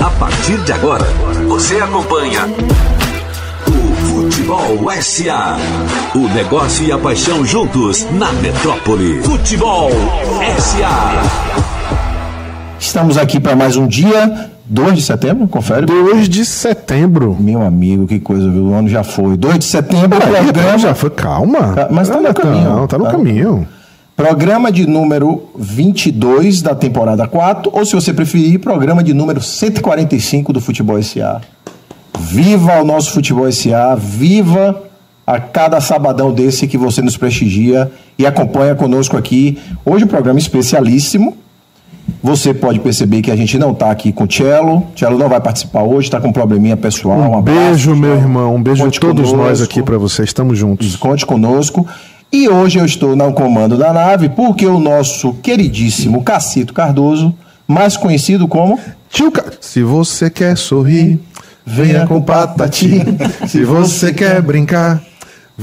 [0.00, 1.04] A partir de agora,
[1.46, 2.46] você acompanha
[3.68, 5.58] o Futebol SA.
[6.14, 9.20] O negócio e a paixão juntos na metrópole.
[9.22, 9.90] Futebol
[10.58, 11.22] SA.
[12.80, 14.50] Estamos aqui para mais um dia.
[14.64, 15.84] 2 de setembro, confere.
[15.84, 17.36] 2 de setembro.
[17.38, 18.68] Meu amigo, que coisa, viu?
[18.68, 19.36] O ano já foi.
[19.36, 20.78] 2 de setembro, Ah, programa.
[20.78, 21.74] já foi, calma.
[21.74, 22.70] Tá, mas tá no Ah, caminho.
[22.70, 23.10] Não, tá no Tá.
[23.10, 23.68] caminho.
[24.22, 30.52] Programa de número 22 da temporada 4, ou se você preferir, programa de número 145
[30.52, 31.40] do Futebol SA.
[32.20, 34.80] Viva o nosso Futebol SA, viva
[35.26, 39.58] a cada sabadão desse que você nos prestigia e acompanha conosco aqui.
[39.84, 41.36] Hoje um programa especialíssimo.
[42.22, 44.86] Você pode perceber que a gente não está aqui com o Cello.
[44.94, 47.18] Cello não vai participar hoje, está com um probleminha pessoal.
[47.18, 48.54] Um, abraço, beijo, meu irmão.
[48.54, 49.64] Um beijo Conte a todos nós conosco.
[49.64, 50.22] aqui pra você.
[50.22, 50.94] Estamos juntos.
[50.94, 51.84] Conte conosco.
[52.34, 57.34] E hoje eu estou no comando da nave porque o nosso queridíssimo Cacito Cardoso,
[57.68, 59.44] mais conhecido como Tio Ca...
[59.60, 61.20] Se você quer sorrir,
[61.66, 63.02] venha com patati.
[63.46, 65.02] Se você quer brincar,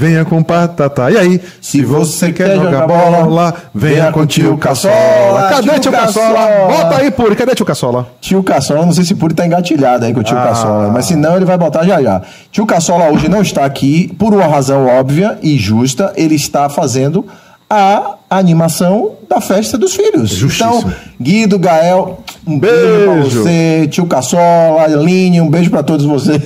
[0.00, 1.10] venha com patata.
[1.10, 5.50] E aí, se você quer jogar bola, venha com tio Caçola.
[5.50, 5.92] Cadê Tio?
[5.92, 6.48] Caçola?
[6.68, 7.36] Bota aí, Puri.
[7.36, 8.08] Cadê tio Caçola?
[8.18, 8.86] Tio Caçola.
[8.86, 10.46] Não sei se Puri tá engatilhado aí com o tio Ah.
[10.46, 12.22] Caçola, mas se não, ele vai botar já já.
[12.50, 16.14] Tio Caçola hoje não está aqui por uma razão óbvia e justa.
[16.16, 17.26] Ele está fazendo
[17.68, 20.30] a animação da festa dos filhos.
[20.30, 20.78] Justíssimo.
[20.78, 22.20] Então, Guido, Gael,
[22.50, 23.42] um beijo, pra Beijo.
[23.42, 26.40] você, tio Caçola, Aline, um beijo pra todos vocês.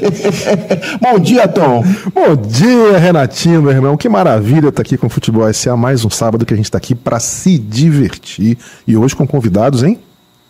[1.00, 1.82] Bom dia, Tom.
[2.14, 3.96] Bom dia, Renatinho, meu irmão.
[3.96, 5.76] Que maravilha estar aqui com o Futebol SA.
[5.76, 8.58] Mais um sábado que a gente está aqui para se divertir.
[8.86, 9.98] E hoje com convidados, hein?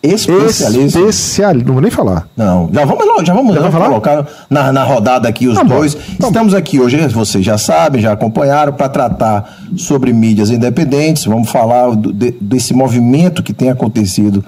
[0.03, 0.99] Especialista.
[0.99, 1.53] Especial.
[1.55, 2.27] Não vou nem falar.
[2.37, 3.87] Não, já vamos, já vamos, Já vai falar?
[3.87, 5.95] colocar na, na rodada aqui os Tá bom, dois.
[5.95, 6.27] tá bom.
[6.27, 11.25] Estamos aqui hoje, vocês já sabem, já acompanharam, para tratar sobre mídias independentes.
[11.25, 14.45] Vamos falar do- de- desse movimento que tem acontecido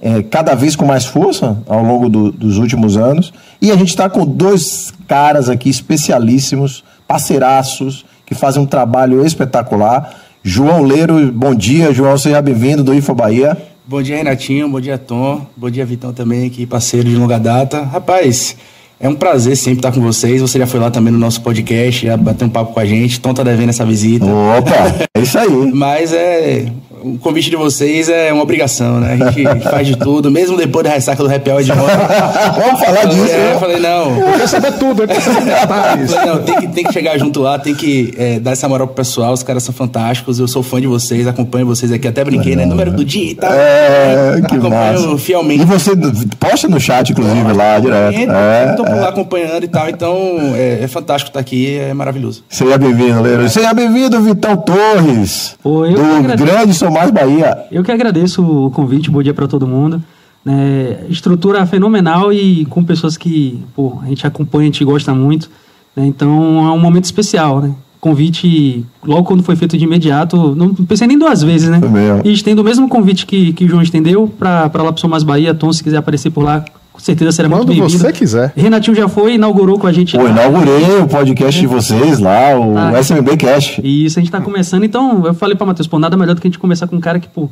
[0.00, 3.32] é, cada vez com mais força ao longo do- dos últimos anos.
[3.60, 10.14] E a gente está com dois caras aqui especialíssimos, parceiraços, que fazem um trabalho espetacular.
[10.42, 13.56] João Leiro, bom dia, João, seja bem-vindo do Info Bahia.
[13.86, 14.68] Bom dia, Renatinho.
[14.68, 15.46] Bom dia, Tom.
[15.56, 17.82] Bom dia, Vitão também, aqui, parceiro de longa data.
[17.82, 18.54] Rapaz,
[19.00, 20.40] é um prazer sempre estar com vocês.
[20.42, 23.18] Você já foi lá também no nosso podcast, já bateu um papo com a gente.
[23.18, 24.26] Tom tá devendo essa visita.
[24.26, 25.72] Opa, é isso aí.
[25.72, 26.66] Mas é.
[27.02, 29.18] O convite de vocês é uma obrigação, né?
[29.20, 31.96] A gente faz de tudo, mesmo depois da ressaca do Happy Hour de volta.
[32.58, 33.52] Vamos falar disso, É, né?
[33.54, 34.18] eu falei, não.
[34.18, 36.12] Eu quero saber tudo, eu quero saber detalhes.
[36.12, 38.86] Falei, não, tem que, tem que chegar junto lá, tem que é, dar essa moral
[38.86, 39.32] pro pessoal.
[39.32, 40.38] Os caras são fantásticos.
[40.38, 42.08] Eu sou fã de vocês, acompanho vocês aqui.
[42.08, 42.64] Até brinquei, né?
[42.66, 43.52] Número do dia e tal.
[43.52, 45.18] É, que acompanho massa.
[45.18, 45.62] fielmente.
[45.62, 45.92] E você
[46.38, 48.30] posta no chat, inclusive, lá, direto.
[48.30, 49.00] É, tô por é.
[49.00, 50.16] lá acompanhando e tal, então
[50.54, 52.44] é, é fantástico estar aqui, é maravilhoso.
[52.48, 53.48] Seja bem-vindo, Leiro.
[53.48, 55.56] Seja bem-vindo, Vitão Torres.
[55.62, 56.36] Pô, eu do.
[56.36, 57.66] Grande Mais Bahia.
[57.70, 60.02] Eu que agradeço o convite, bom dia para todo mundo.
[60.44, 61.04] né?
[61.08, 65.50] estrutura fenomenal e com pessoas que pô, a gente acompanha, a gente gosta muito.
[65.94, 66.06] né?
[66.06, 67.72] Então é um momento especial, né?
[68.00, 71.80] Convite, logo quando foi feito de imediato, não pensei nem duas vezes, né?
[72.24, 75.24] E estendo o mesmo convite que, que o João estendeu para lá pro São Mais
[75.24, 75.52] Bahia.
[75.52, 76.64] Tom, se quiser aparecer por lá,
[76.98, 77.96] com certeza será muito Quando bem-vindo.
[77.96, 78.52] você quiser.
[78.56, 80.16] Renatinho já foi, inaugurou com a gente.
[80.18, 80.30] Pô, lá.
[80.30, 82.98] inaugurei o podcast de vocês lá, o Ah.
[83.00, 83.78] SMB Cash.
[83.84, 86.40] E isso a gente tá começando, então eu falei pra Matheus, pô, nada melhor do
[86.40, 87.48] que a gente começar com um cara que, pô,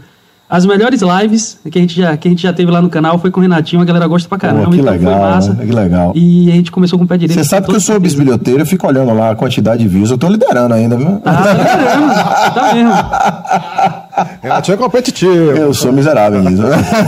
[0.49, 3.19] as melhores lives que a gente já, que a gente já teve lá no canal
[3.19, 5.53] foi com o Renatinho, a galera gosta pra caramba, Pô, que então legal, foi massa.
[5.55, 5.65] né?
[5.67, 6.13] Que legal.
[6.15, 7.39] E a gente começou com o pé direito.
[7.39, 8.01] Você sabe que eu sou certeza.
[8.17, 10.11] bisbilhoteiro, eu fico olhando lá a quantidade de views.
[10.11, 11.19] Eu tô liderando ainda, viu?
[11.19, 12.93] Tá, tá mesmo, tá mesmo.
[14.43, 15.33] Renatinho é competitivo.
[15.51, 16.63] Eu sou miserável nisso.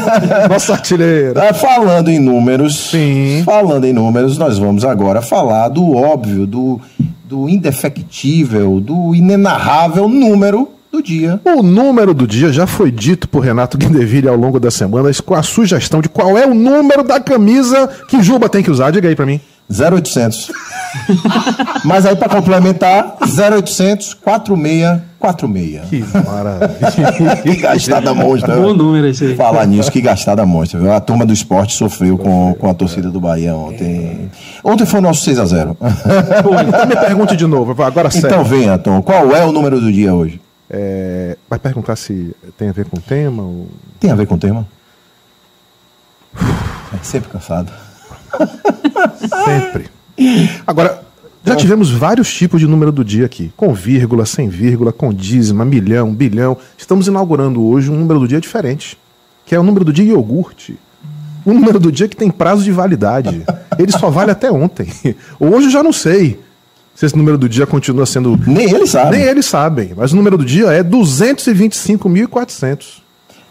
[0.48, 1.48] Nossa artilheira.
[1.50, 3.42] Ah, Falando em números, Sim.
[3.44, 6.80] falando em números, nós vamos agora falar do óbvio, do,
[7.24, 11.40] do indefectível, do inenarrável número do dia.
[11.44, 15.34] O número do dia já foi dito por Renato Guindeville ao longo das semanas com
[15.34, 18.90] a sugestão de qual é o número da camisa que Juba tem que usar.
[18.90, 19.40] Diga aí pra mim.
[19.70, 20.50] 0800.
[21.84, 25.88] Mas aí para complementar, 0800 4646.
[25.88, 27.36] Que maravilha.
[27.42, 28.54] Que gastada monstra.
[28.56, 28.74] Bom viu?
[28.74, 29.36] número esse aí.
[29.36, 30.78] Falar nisso, que gastada monstra.
[30.78, 30.92] viu?
[30.92, 34.30] A turma do esporte sofreu com, com a torcida do Bahia ontem.
[34.62, 35.76] Ontem foi o nosso 6x0.
[35.78, 37.82] então me pergunte de novo.
[37.82, 38.28] Agora sério.
[38.28, 39.02] Então venha, Tom.
[39.02, 40.40] Qual é o número do dia hoje?
[40.70, 43.42] É, vai perguntar se tem a ver com o tema?
[43.42, 43.68] Ou...
[43.98, 44.66] Tem a ver com o tema?
[46.92, 47.72] É sempre cansado.
[49.44, 49.97] Sempre.
[50.66, 51.02] Agora,
[51.44, 53.52] já tivemos vários tipos de número do dia aqui.
[53.56, 56.56] Com vírgula, sem vírgula, com dízima, milhão, bilhão.
[56.76, 58.98] Estamos inaugurando hoje um número do dia diferente.
[59.46, 60.78] Que é o número do dia iogurte.
[61.44, 63.42] O número do dia que tem prazo de validade.
[63.78, 64.92] Ele só vale até ontem.
[65.40, 66.38] Hoje eu já não sei
[66.94, 68.38] se esse número do dia continua sendo.
[68.46, 69.16] Nem ele sabe.
[69.16, 69.92] Nem eles sabem.
[69.96, 72.98] Mas o número do dia é 225.400.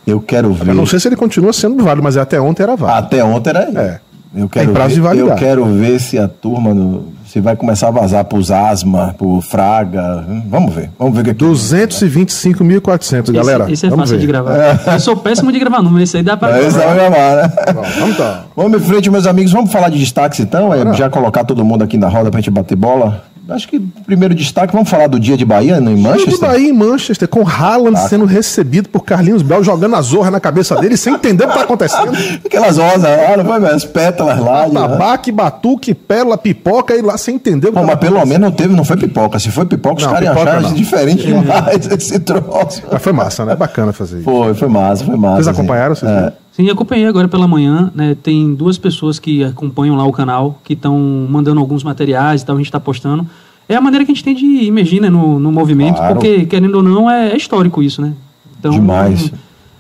[0.06, 0.68] Eu quero ver.
[0.68, 3.08] Eu não sei se ele continua sendo válido, mas até ontem era válido.
[3.08, 3.62] Até ontem era.
[3.82, 4.00] É.
[4.38, 5.30] Eu quero Tem prazo ver, de validade.
[5.32, 9.42] Eu quero ver se a turma no- se vai começar a vazar pros asma, pro
[9.42, 10.24] Fraga.
[10.30, 10.90] Hum, Vamos ver.
[10.98, 13.70] Vamos ver o que é que 225.400, galera.
[13.72, 14.22] Esse é Vamos fácil ver.
[14.22, 14.80] de gravar.
[14.94, 16.58] Eu sou péssimo de gravar número, esse aí dá pra.
[16.58, 17.54] É, esse vai gravar, né?
[18.00, 18.44] Vamos tá.
[18.56, 19.52] Vamos em frente, meus amigos.
[19.52, 20.74] Vamos falar de destaques então?
[20.74, 23.24] É, já colocar todo mundo aqui na roda pra gente bater bola?
[23.50, 26.50] Acho que primeiro destaque, vamos falar do dia de Bahia no, em Dia de Manchester?
[26.50, 30.76] Bahia em Manchester, com Haaland sendo recebido por Carlinhos Bel, jogando a zorra na cabeça
[30.76, 32.12] dele, sem entender o que tá acontecendo.
[32.46, 33.76] Aquelas rosas lá, não foi mesmo?
[33.76, 34.70] As pétalas lá.
[34.70, 38.42] Tabaque, batuque, pérola, pipoca, e lá sem entender o que Pô, tava mas pelo menos
[38.42, 39.40] não teve, não foi pipoca.
[39.40, 42.84] Se foi pipoca, os caras acharam diferente demais esse troço.
[42.92, 43.56] Mas foi massa, né?
[43.56, 44.26] Bacana fazer isso.
[44.26, 45.44] Foi, foi massa, foi massa.
[45.44, 45.96] Vocês acompanharam?
[45.96, 46.34] Vocês É.
[46.58, 48.18] Sim, acompanhei agora pela manhã, né?
[48.24, 50.98] Tem duas pessoas que acompanham lá o canal, que estão
[51.30, 53.28] mandando alguns materiais e tal, a gente está postando.
[53.70, 56.16] É a maneira que a gente tem de imergir né, no, no movimento, Claro.
[56.16, 58.14] porque, querendo ou não, é, é histórico isso, né?
[58.60, 59.32] Então, Demais.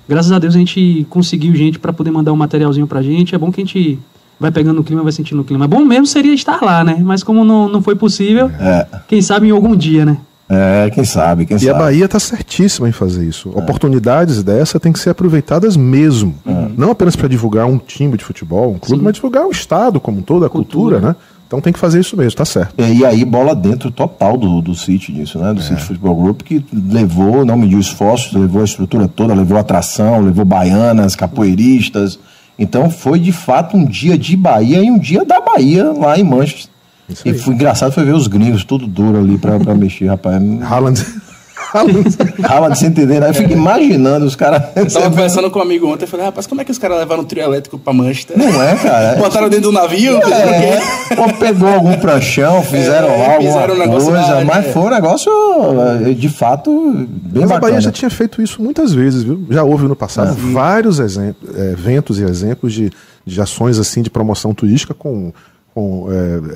[0.07, 3.33] Graças a Deus a gente conseguiu gente para poder mandar um materialzinho pra gente.
[3.33, 3.97] É bom que a gente
[4.39, 5.67] vai pegando o clima, vai sentindo o clima.
[5.67, 6.97] Bom mesmo seria estar lá, né?
[7.03, 8.85] Mas como não, não foi possível, É.
[9.07, 10.17] quem sabe em algum dia, né?
[10.49, 11.71] É, quem sabe, quem E sabe.
[11.71, 13.49] a Bahia está certíssima em fazer isso.
[13.49, 16.35] Oportunidades dessa têm que ser aproveitadas mesmo.
[16.77, 20.19] Não apenas para divulgar um time de futebol, um clube, mas divulgar o Estado como
[20.19, 21.15] um todo, a cultura, né?
[21.45, 22.73] Então tem que fazer isso mesmo, tá certo.
[22.77, 25.53] É, E aí, bola dentro total do, do City disso, né?
[25.53, 30.21] Do City Futebol Group, que levou, não mediu esforços, levou a estrutura toda, levou atração,
[30.21, 32.19] levou baianas, capoeiristas.
[32.59, 36.23] Então foi de fato um dia de Bahia e um dia da Bahia lá em
[36.23, 36.69] Manchester.
[37.25, 40.41] E foi engraçado foi ver os gringos tudo duro ali pra, pra mexer, rapaz.
[40.61, 41.05] Haaland.
[41.73, 42.15] Haaland.
[42.43, 43.29] Rala de se entender, né?
[43.29, 44.63] Eu fico imaginando os caras.
[44.75, 46.97] Eu tava conversando com um amigo ontem, eu falei, rapaz, como é que os caras
[46.97, 48.37] levaram um trio elétrico pra Manchester?
[48.37, 49.03] Não é, cara.
[49.11, 50.17] É- Botaram dentro do navio?
[50.17, 50.77] É,
[51.11, 51.15] quê?
[51.19, 54.71] ou pegou algum pranchão, fizeram É, alguma fizeram um negócio coisa, mas né?
[54.71, 55.31] foi um negócio
[56.09, 56.71] eh, de fato
[57.09, 57.59] bem Mas a bacana.
[57.59, 59.45] Bahia já tinha feito isso muitas vezes, viu?
[59.49, 62.91] Já houve no passado vários exemplos, eh, eventos e exemplos de,
[63.25, 65.33] de ações assim de promoção turística com,
[65.77, 66.07] com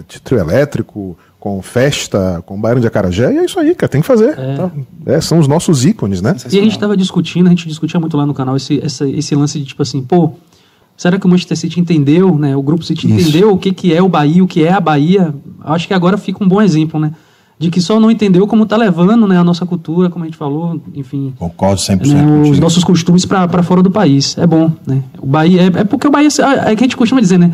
[0.09, 4.01] de trio elétrico, com festa, com bairro de Acarajé, e é isso aí, cara, tem
[4.01, 4.35] que fazer.
[4.35, 4.71] tá?
[5.05, 6.35] É, são os nossos ícones, né?
[6.51, 9.35] E a gente estava discutindo, a gente discutia muito lá no canal esse, essa- esse
[9.35, 10.31] lance de tipo assim, pô,
[10.97, 12.55] será que o Manchester City entendeu, né?
[12.55, 13.27] O grupo City Isso.
[13.29, 15.33] entendeu o que, que é o Bahia, o que é a Bahia?
[15.63, 17.11] Acho que agora fica um bom exemplo, né?
[17.59, 20.37] De que só não entendeu como tá levando né, a nossa cultura, como a gente
[20.37, 21.31] falou, enfim.
[21.37, 22.61] Concordo 100% né, os contigo.
[22.61, 24.35] nossos costumes para fora do país.
[24.35, 25.03] É bom, né?
[25.19, 26.27] O Bahia, é, é porque o Bahia,
[26.65, 27.51] é que a gente costuma dizer, né?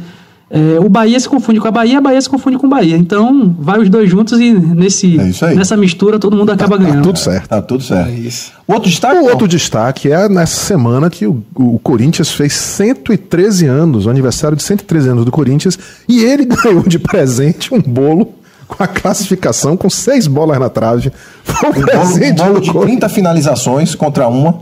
[0.50, 2.96] É, o Bahia se confunde com a Bahia, a Bahia se confunde com o Bahia.
[2.96, 5.56] Então, vai os dois juntos e nesse, É isso aí.
[5.56, 7.04] nessa mistura todo mundo acaba Tá ganhando.
[7.04, 7.50] tudo certo.
[7.50, 8.10] Tá tudo certo.
[8.10, 9.18] É outro destaque?
[9.20, 14.56] O outro destaque é nessa semana que o, o Corinthians fez 113 anos, o aniversário
[14.56, 15.78] de 113 anos do Corinthians,
[16.08, 18.30] e ele ganhou de presente um bolo
[18.70, 21.12] com a classificação com seis bolas na trave.
[21.44, 23.00] Foi um Um bolo, um presente bolo de Corinthians.
[23.00, 24.60] 30 finalizações contra uma.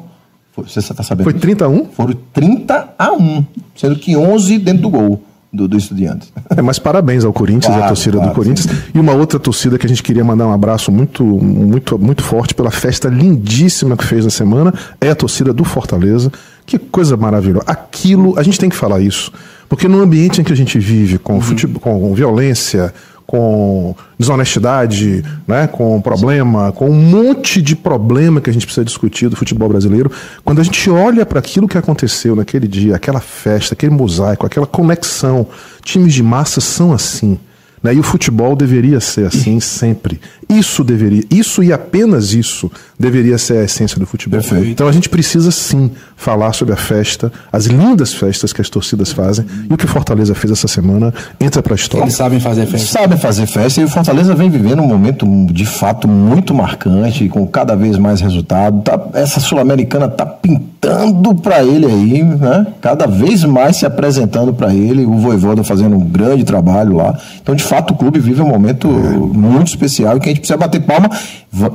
[0.51, 1.25] Foi, você está sabendo?
[1.25, 1.41] Foi disso?
[1.43, 1.85] 31?
[1.91, 3.45] Foram 30 a 1,
[3.75, 5.21] sendo que 11 dentro do gol
[5.55, 6.31] do, do Estudiantes.
[6.55, 8.67] É, mas parabéns ao Corinthians, Claro, à torcida claro, do Corinthians.
[8.93, 12.53] E uma outra torcida que a gente queria mandar um abraço muito, muito, muito forte
[12.53, 16.31] pela festa lindíssima que fez na semana é a torcida do Fortaleza.
[16.65, 17.65] Que coisa maravilhosa.
[17.67, 19.31] Aquilo, a gente tem que falar isso.
[19.69, 22.93] Porque no ambiente em que a gente vive, com, futebol, com violência,
[23.25, 29.29] com desonestidade, né, com problema, com um monte de problema que a gente precisa discutir
[29.29, 30.11] do futebol brasileiro,
[30.43, 34.67] quando a gente olha para aquilo que aconteceu naquele dia, aquela festa, aquele mosaico, aquela
[34.67, 35.47] conexão,
[35.83, 37.39] times de massa são assim.
[37.85, 37.93] Né?
[37.93, 40.19] E o futebol deveria ser assim sempre.
[40.47, 44.39] Isso deveria, isso e apenas isso deveria ser a essência do futebol.
[44.39, 44.67] Perfeito.
[44.69, 49.11] Então a gente precisa sim falar sobre a festa, as lindas festas que as torcidas
[49.11, 52.05] fazem e o que Fortaleza fez essa semana entra para a história.
[52.05, 52.87] Eles sabem fazer festa.
[52.87, 57.45] Sabem fazer festa e o Fortaleza vem vivendo um momento de fato muito marcante, com
[57.47, 58.81] cada vez mais resultado.
[58.81, 62.67] Tá- essa Sul-Americana tá pintando para ele aí, né?
[62.81, 65.05] Cada vez mais se apresentando para ele.
[65.05, 67.17] O Voivoda fazendo um grande trabalho lá.
[67.41, 70.57] Então, de fato, o clube vive um momento muito especial e que a gente precisa
[70.57, 71.09] bater palma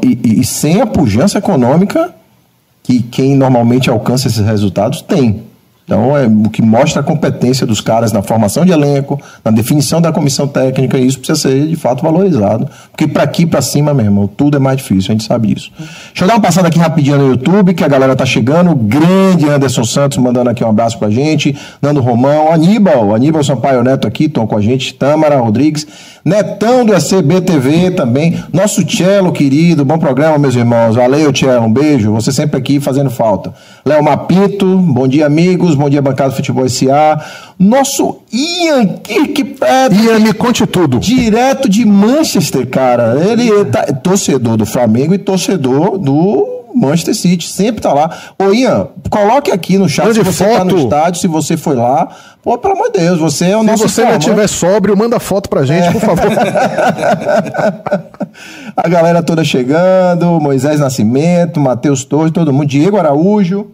[0.03, 2.15] e, e- e sem a pujança econômica
[2.83, 5.43] que quem normalmente alcança esses resultados tem.
[5.91, 10.01] Então, é o que mostra a competência dos caras na formação de elenco, na definição
[10.01, 12.69] da comissão técnica, e isso precisa ser de fato valorizado.
[12.93, 15.73] Porque para aqui, para cima, meu irmão, tudo é mais difícil, a gente sabe disso.
[15.77, 18.73] Deixa eu dar uma passada aqui rapidinho no YouTube, que a galera tá chegando.
[18.77, 21.59] Grande Anderson Santos mandando aqui um abraço pra gente.
[21.83, 24.95] Nando Romão, Aníbal, Aníbal Sampaio Neto aqui, estão com a gente.
[24.95, 25.89] Tâmara Rodrigues,
[26.25, 28.41] Netão do ECBTV também.
[28.53, 30.95] Nosso Cello, querido, bom programa, meus irmãos.
[30.95, 32.13] Valeu, Cello, um beijo.
[32.13, 33.53] Você sempre aqui fazendo falta.
[33.85, 35.80] Léo Mapito, bom dia, amigos.
[35.81, 37.25] Bom dia, bancada do Futebol SA.
[37.59, 40.05] Nosso Ian Kirkpatrick.
[40.05, 40.99] Ian, me conte tudo.
[40.99, 43.17] Direto de Manchester, cara.
[43.19, 48.11] Ele tá torcedor do Flamengo e torcedor do Manchester City, sempre tá lá.
[48.39, 50.77] Ô Ian, coloque aqui no chat Mande se você tá foto.
[50.77, 52.09] no estádio, se você foi lá.
[52.43, 54.29] Pô, pelo amor de Deus, você é o Se nosso você não informante.
[54.29, 55.93] estiver sóbrio, manda foto pra gente, É.
[55.93, 56.31] por favor.
[58.77, 63.67] A galera toda chegando, Moisés Nascimento, Matheus Torres, todo mundo, Diego Araújo.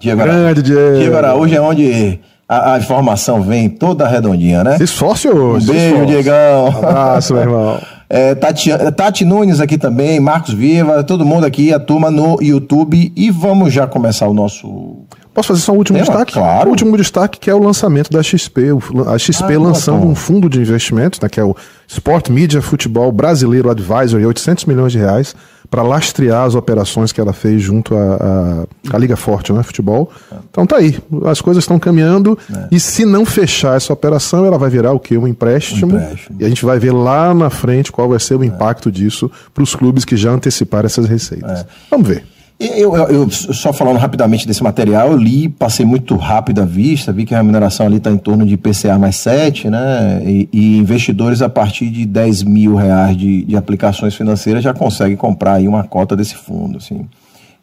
[0.00, 0.40] Diego Araújo.
[0.42, 0.98] Grande Diego.
[0.98, 4.76] Diego Araújo é onde a, a informação vem toda redondinha, né?
[4.78, 5.70] Se esforce hoje.
[5.70, 6.06] Um beijo.
[6.06, 6.68] Diegão.
[6.68, 7.78] Abraço, meu irmão.
[8.10, 13.12] É, Tati, Tati Nunes aqui também, Marcos Viva, todo mundo aqui, a turma no YouTube.
[13.14, 15.02] E vamos já começar o nosso.
[15.34, 16.08] Posso fazer só um último Tema?
[16.10, 16.32] destaque?
[16.32, 16.68] Claro.
[16.68, 18.62] O último destaque que é o lançamento da XP.
[19.06, 21.54] A XP Ah, lançando um fundo de investimentos, né, que é o
[21.86, 25.36] Sport Media Futebol Brasileiro Advisory, 800 milhões de reais,
[25.70, 30.10] para lastrear as operações que ela fez junto à à- Liga Forte, né, futebol.
[30.50, 32.38] Então tá aí, as coisas estão caminhando
[32.70, 35.16] e se não fechar essa operação, ela vai virar o quê?
[35.18, 35.94] Um empréstimo.
[35.94, 36.36] Um empréstimo.
[36.40, 39.62] E a gente vai ver lá na frente qual vai ser o impacto disso para
[39.62, 41.66] os clubes que já anteciparam essas receitas.
[41.90, 42.24] Vamos ver.
[42.60, 47.12] Eu, eu- eu- só falando rapidamente desse material, eu li, passei muito rápido a vista,
[47.12, 50.20] vi que a remuneração ali está em torno de IPCA mais 7, né?
[50.24, 55.16] E, e investidores a partir de 10 mil reais de, de aplicações financeiras já conseguem
[55.16, 56.78] comprar aí uma cota desse fundo.
[56.78, 57.06] Assim.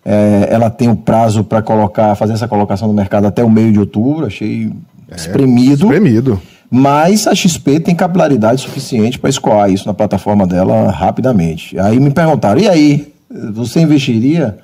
[0.06, 3.74] É, ela tem o prazo para colocar, fazer essa colocação no mercado até o meio
[3.74, 4.72] de outubro, achei
[5.14, 5.84] espremido.
[5.88, 6.42] Espremido.
[6.72, 11.78] Mas a XP tem capilaridade suficiente para escoar isso na plataforma dela rapidamente.
[11.80, 13.14] Aí me perguntaram, e aí,
[13.54, 14.58] você investiria?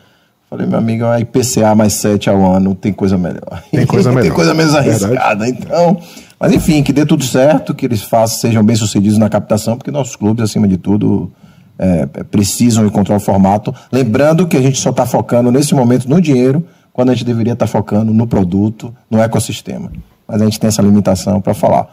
[0.51, 3.63] Falei, meu amigo, a IPCA mais 7 ao ano tem coisa melhor.
[3.71, 4.35] Tem coisa tem melhor.
[4.35, 5.05] coisa menos Verdade.
[5.05, 5.47] arriscada.
[5.47, 5.97] Então,
[6.37, 9.89] mas enfim, que dê tudo certo, que eles façam, sejam bem sucedidos na captação, porque
[9.89, 11.31] nossos clubes, acima de tudo,
[11.79, 13.73] é, precisam encontrar o formato.
[13.89, 17.53] Lembrando que a gente só está focando nesse momento no dinheiro, quando a gente deveria
[17.53, 19.89] estar focando no produto, no ecossistema.
[20.27, 21.87] Mas a gente tem essa limitação para falar.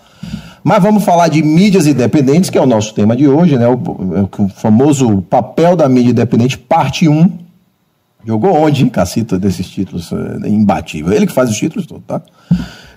[0.65, 3.69] Mas vamos falar de mídias independentes, que é o nosso tema de hoje, né?
[3.69, 7.47] O, o famoso papel da mídia independente, parte 1.
[8.29, 10.11] Jogou onde, Cacita, desses títulos?
[10.45, 11.15] É imbatível.
[11.15, 12.21] Ele que faz os títulos todos, tá?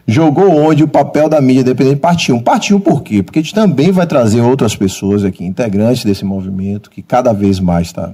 [0.06, 2.42] Jogou onde o papel da mídia independente partiu.
[2.42, 3.24] Partiu por quê?
[3.24, 7.62] Porque a gente também vai trazer outras pessoas aqui, integrantes desse movimento, que cada vez
[7.62, 8.12] mais está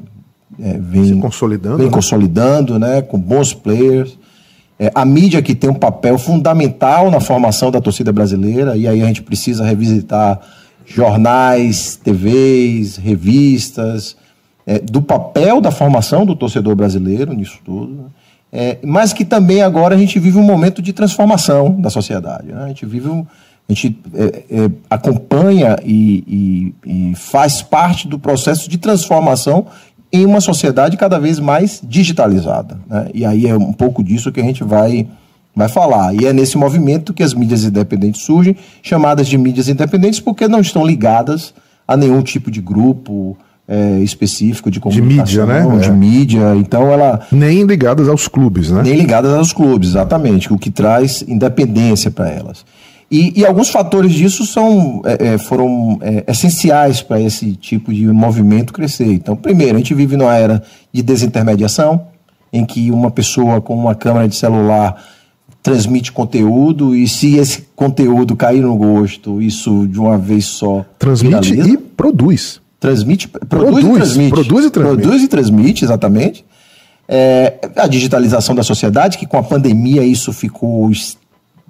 [0.59, 1.91] é, vem, Se consolidando, vem né?
[1.91, 3.01] consolidando, né?
[3.01, 4.15] Com bons players.
[4.77, 9.01] É, a mídia que tem um papel fundamental na formação da torcida brasileira, e aí
[9.01, 10.39] a gente precisa revisitar
[10.85, 14.15] jornais, TVs, revistas,
[14.67, 18.03] é, do papel da formação do torcedor brasileiro nisso tudo, né?
[18.51, 22.47] É, mas que também agora a gente vive um momento de transformação da sociedade.
[22.47, 22.63] né?
[22.63, 23.25] A gente vive um,
[23.69, 29.65] a gente é, é, acompanha e, e- e faz parte do processo de transformação
[30.13, 32.79] em uma sociedade cada vez mais digitalizada.
[32.89, 33.09] né?
[33.13, 35.07] E aí é um pouco disso que a gente vai,
[35.53, 36.13] vai falar.
[36.15, 40.61] E é nesse movimento que as mídias independentes surgem, chamadas de mídias independentes, porque não
[40.61, 41.53] estão ligadas
[41.85, 45.45] a nenhum tipo de grupo é, específico de mídia, comunicação,
[45.75, 45.79] né?
[45.81, 45.91] De É.
[45.91, 46.55] mídia.
[46.55, 48.81] Então ela Nem ligadas aos clubes, né?
[48.83, 52.65] nem ligadas aos clubes, exatamente, o que traz independência para elas.
[53.09, 58.05] E, e alguns fatores disso são, é, é, foram é, essenciais para esse tipo de
[58.07, 59.11] movimento crescer.
[59.13, 62.01] Então, primeiro, a gente vive numa era de desintermediação,
[62.51, 65.01] em que uma pessoa com uma câmera de celular
[65.63, 71.51] transmite conteúdo e se esse conteúdo cair no gosto, isso de uma vez só Transmite
[71.53, 71.69] viraliza.
[71.69, 72.61] e produz.
[72.79, 74.29] Transmite, produz, Produz, e transmite.
[74.29, 75.01] produz e transmite.
[75.01, 76.45] Produz e transmite, exatamente.
[77.07, 80.91] É, a digitalização da sociedade, que com a pandemia isso ficou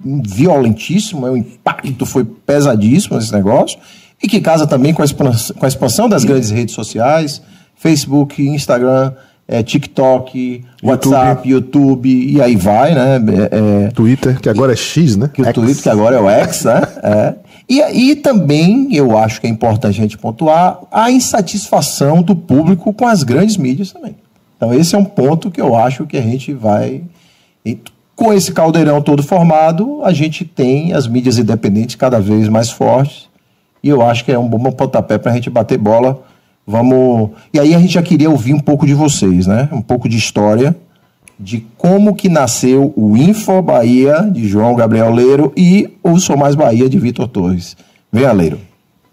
[0.04, 3.78] violentíssimo, é, o impacto foi pesadíssimo nesse negócio,
[4.22, 7.40] e que casa também com a expansão, com a expansão das grandes redes sociais,
[7.76, 9.12] Facebook, Instagram,
[9.46, 13.16] é, TikTok, WhatsApp, YouTube, e aí vai, né?
[13.16, 15.30] É, é, Twitter, que agora é X, né?
[15.32, 15.54] que o X.
[15.54, 16.82] Twitter, que agora é o X, né?
[17.02, 17.34] É.
[17.68, 22.92] E, e também, eu acho que é importante a gente pontuar, a insatisfação do público
[22.94, 24.16] com as grandes mídias também.
[24.56, 27.02] Então, esse é um ponto que eu acho que a gente vai.
[28.16, 33.28] com esse caldeirão todo formado, a gente tem as mídias independentes cada vez mais fortes.
[33.82, 36.22] E eu acho que é um bom pontapé para a gente bater bola.
[36.66, 37.30] Vamos.
[37.52, 39.68] E aí a gente já queria ouvir um pouco de vocês, né?
[39.70, 40.74] Um pouco de história
[41.38, 46.54] de como que nasceu o Info Bahia de João Gabriel Leiro e o Sou Mais
[46.54, 47.76] Bahia de Vitor Torres.
[48.12, 48.58] Venha, Leiro.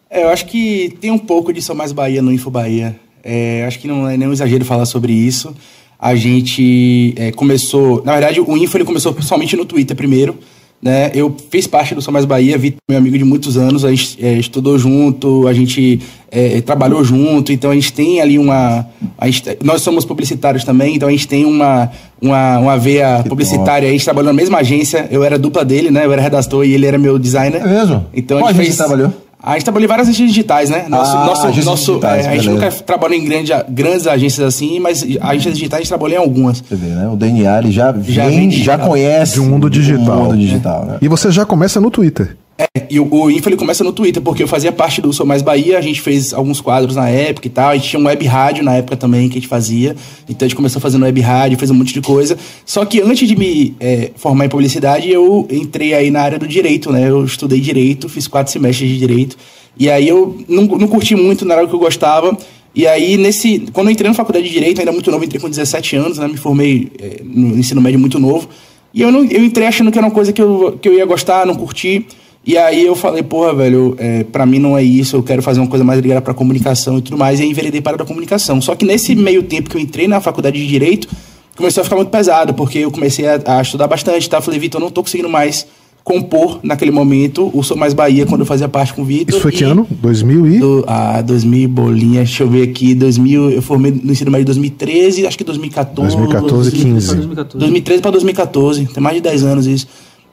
[0.09, 2.95] É, eu acho que tem um pouco de Sou Mais Bahia no Info Bahia.
[3.23, 5.55] É, acho que não é nenhum exagero falar sobre isso.
[5.99, 8.03] A gente é, começou.
[8.03, 10.37] Na verdade, o Info ele começou somente no Twitter primeiro.
[10.85, 11.09] Né?
[11.15, 14.23] Eu fiz parte do Sou Mais Bahia, Vitor, meu amigo de muitos anos, a gente
[14.23, 15.99] é, estudou junto, a gente
[16.29, 18.85] é, trabalhou junto, então a gente tem ali uma.
[19.17, 21.89] a gente- nós somos publicitários também, então a gente tem uma,
[22.21, 26.05] uma, uma veia publicitária, a gente trabalhou na mesma agência, eu era dupla dele, né?
[26.05, 27.63] Eu era redator e ele era meu designer.
[27.63, 28.05] É mesmo?
[28.13, 29.24] Então Qual a gente agência fez você trabalhou?
[29.41, 30.85] A gente trabalhou em várias agências digitais, né?
[30.89, 34.47] Nosso, Ah, nosso, agências nosso, digitais, é, a gente nunca trabalhou em grande, grandes agências
[34.47, 36.61] assim, mas agências digitais a gente trabalhou em algumas.
[36.67, 37.07] Você vê, né?
[37.07, 38.79] O DNA ele já, Já vem, vem já digital.
[38.87, 40.17] conhece De um mundo digital.
[40.19, 40.97] o mundo digital, né?
[41.01, 42.35] E você já começa no Twitter.
[42.57, 45.25] É, e o, o Info ele começa no Twitter, porque eu fazia parte do Sou
[45.25, 48.05] Mais Bahia, a gente fez alguns quadros na época e tal, a gente tinha um
[48.05, 49.95] web rádio na época também que a gente fazia,
[50.29, 52.37] então a gente começou fazendo web rádio, fez um monte de coisa.
[52.65, 56.47] Só que antes de me é, formar em publicidade, eu entrei aí na área do
[56.47, 57.09] direito, né?
[57.09, 59.37] Eu estudei direito, fiz quatro semestres de direito,
[59.77, 62.37] e aí eu não, não curti muito, não era o que eu gostava.
[62.73, 63.67] E aí, nesse.
[63.71, 66.27] Quando eu entrei na faculdade de Direito, ainda muito novo, entrei com 17 anos, né?
[66.27, 68.49] Me formei é, no ensino médio muito novo.
[68.93, 71.05] E eu, não, eu entrei achando que era uma coisa que eu, que eu ia
[71.05, 72.05] gostar, não curti.
[72.45, 75.59] E aí eu falei, porra, velho, é, pra mim não é isso, eu quero fazer
[75.59, 78.61] uma coisa mais ligada pra comunicação e tudo mais, e aí enveredei para a comunicação.
[78.61, 81.07] Só que nesse meio tempo que eu entrei na faculdade de Direito,
[81.55, 84.41] começou a ficar muito pesado, porque eu comecei a, a estudar bastante, tá?
[84.41, 85.65] Falei, Vitor, eu não tô conseguindo mais
[86.03, 89.33] compor naquele momento o Sou Mais Bahia, quando eu fazia parte com o Vitor.
[89.33, 89.87] Isso foi que e- ano?
[89.89, 90.59] 2000 e...
[90.59, 94.45] do, ah, 2000 bolinha, deixa eu ver aqui, 2000, eu formei no ensino médio em
[94.45, 96.15] 2013, acho que 2014.
[96.15, 97.07] 2014, 15.
[97.07, 97.57] 2014.
[97.57, 99.87] 2013 pra 2014, tem mais de 10 anos isso.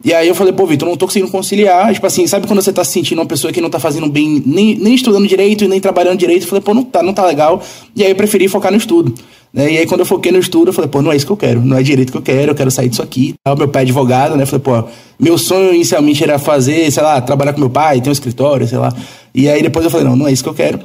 [0.05, 1.93] E aí eu falei, pô, Vitor, não tô conseguindo conciliar.
[1.95, 4.43] Tipo assim, sabe quando você tá se sentindo uma pessoa que não tá fazendo bem,
[4.45, 6.43] nem, nem estudando direito e nem trabalhando direito?
[6.43, 7.63] Eu falei, pô, não tá, não tá legal.
[7.95, 9.15] E aí eu preferi focar no estudo.
[9.53, 9.73] Né?
[9.73, 11.37] E aí quando eu foquei no estudo, eu falei, pô, não é isso que eu
[11.37, 13.35] quero, não é direito que eu quero, eu quero sair disso aqui.
[13.45, 13.57] Tal.
[13.57, 14.47] Meu pai é advogado, né?
[14.47, 14.85] Falei, pô,
[15.21, 18.79] meu sonho inicialmente era fazer, sei lá, trabalhar com meu pai, ter um escritório, sei
[18.79, 18.93] lá.
[19.35, 20.81] E aí depois eu falei, não, não é isso que eu quero.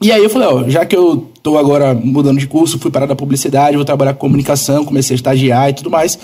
[0.00, 3.06] E aí eu falei, ó, já que eu tô agora mudando de curso, fui parar
[3.06, 6.18] da publicidade, vou trabalhar com comunicação, comecei a estagiar e tudo mais.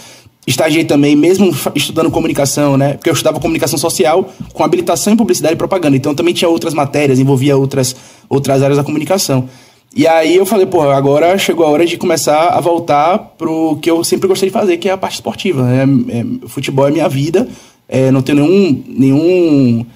[0.47, 2.95] Estagiei também, mesmo estudando comunicação, né?
[2.95, 5.97] Porque eu estudava comunicação social com habilitação em publicidade e propaganda.
[5.97, 7.95] Então também tinha outras matérias, envolvia outras,
[8.29, 9.49] outras áreas da comunicação.
[9.95, 13.91] E aí eu falei, pô, agora chegou a hora de começar a voltar pro que
[13.91, 15.63] eu sempre gostei de fazer, que é a parte esportiva.
[15.63, 15.85] Né?
[16.09, 17.49] É, futebol é minha vida,
[17.89, 19.87] é, não tenho nenhum, nenhum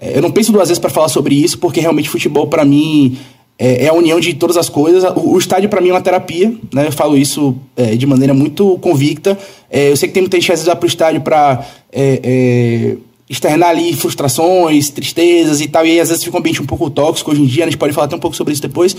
[0.00, 3.18] é, Eu não penso duas vezes para falar sobre isso, porque realmente futebol para mim
[3.60, 5.04] é, é a união de todas as coisas.
[5.14, 6.86] O, estádio para mim é uma terapia, né?
[6.86, 9.38] Eu falo isso é, de maneira muito convicta.
[9.70, 11.64] É, eu sei que tem muita gente que às vezes vai pro estádio para
[13.28, 16.90] externar ali frustrações, tristezas e tal, e aí, às vezes fica um ambiente um pouco
[16.90, 18.96] tóxico hoje em dia, a gente pode falar até um pouco sobre isso depois.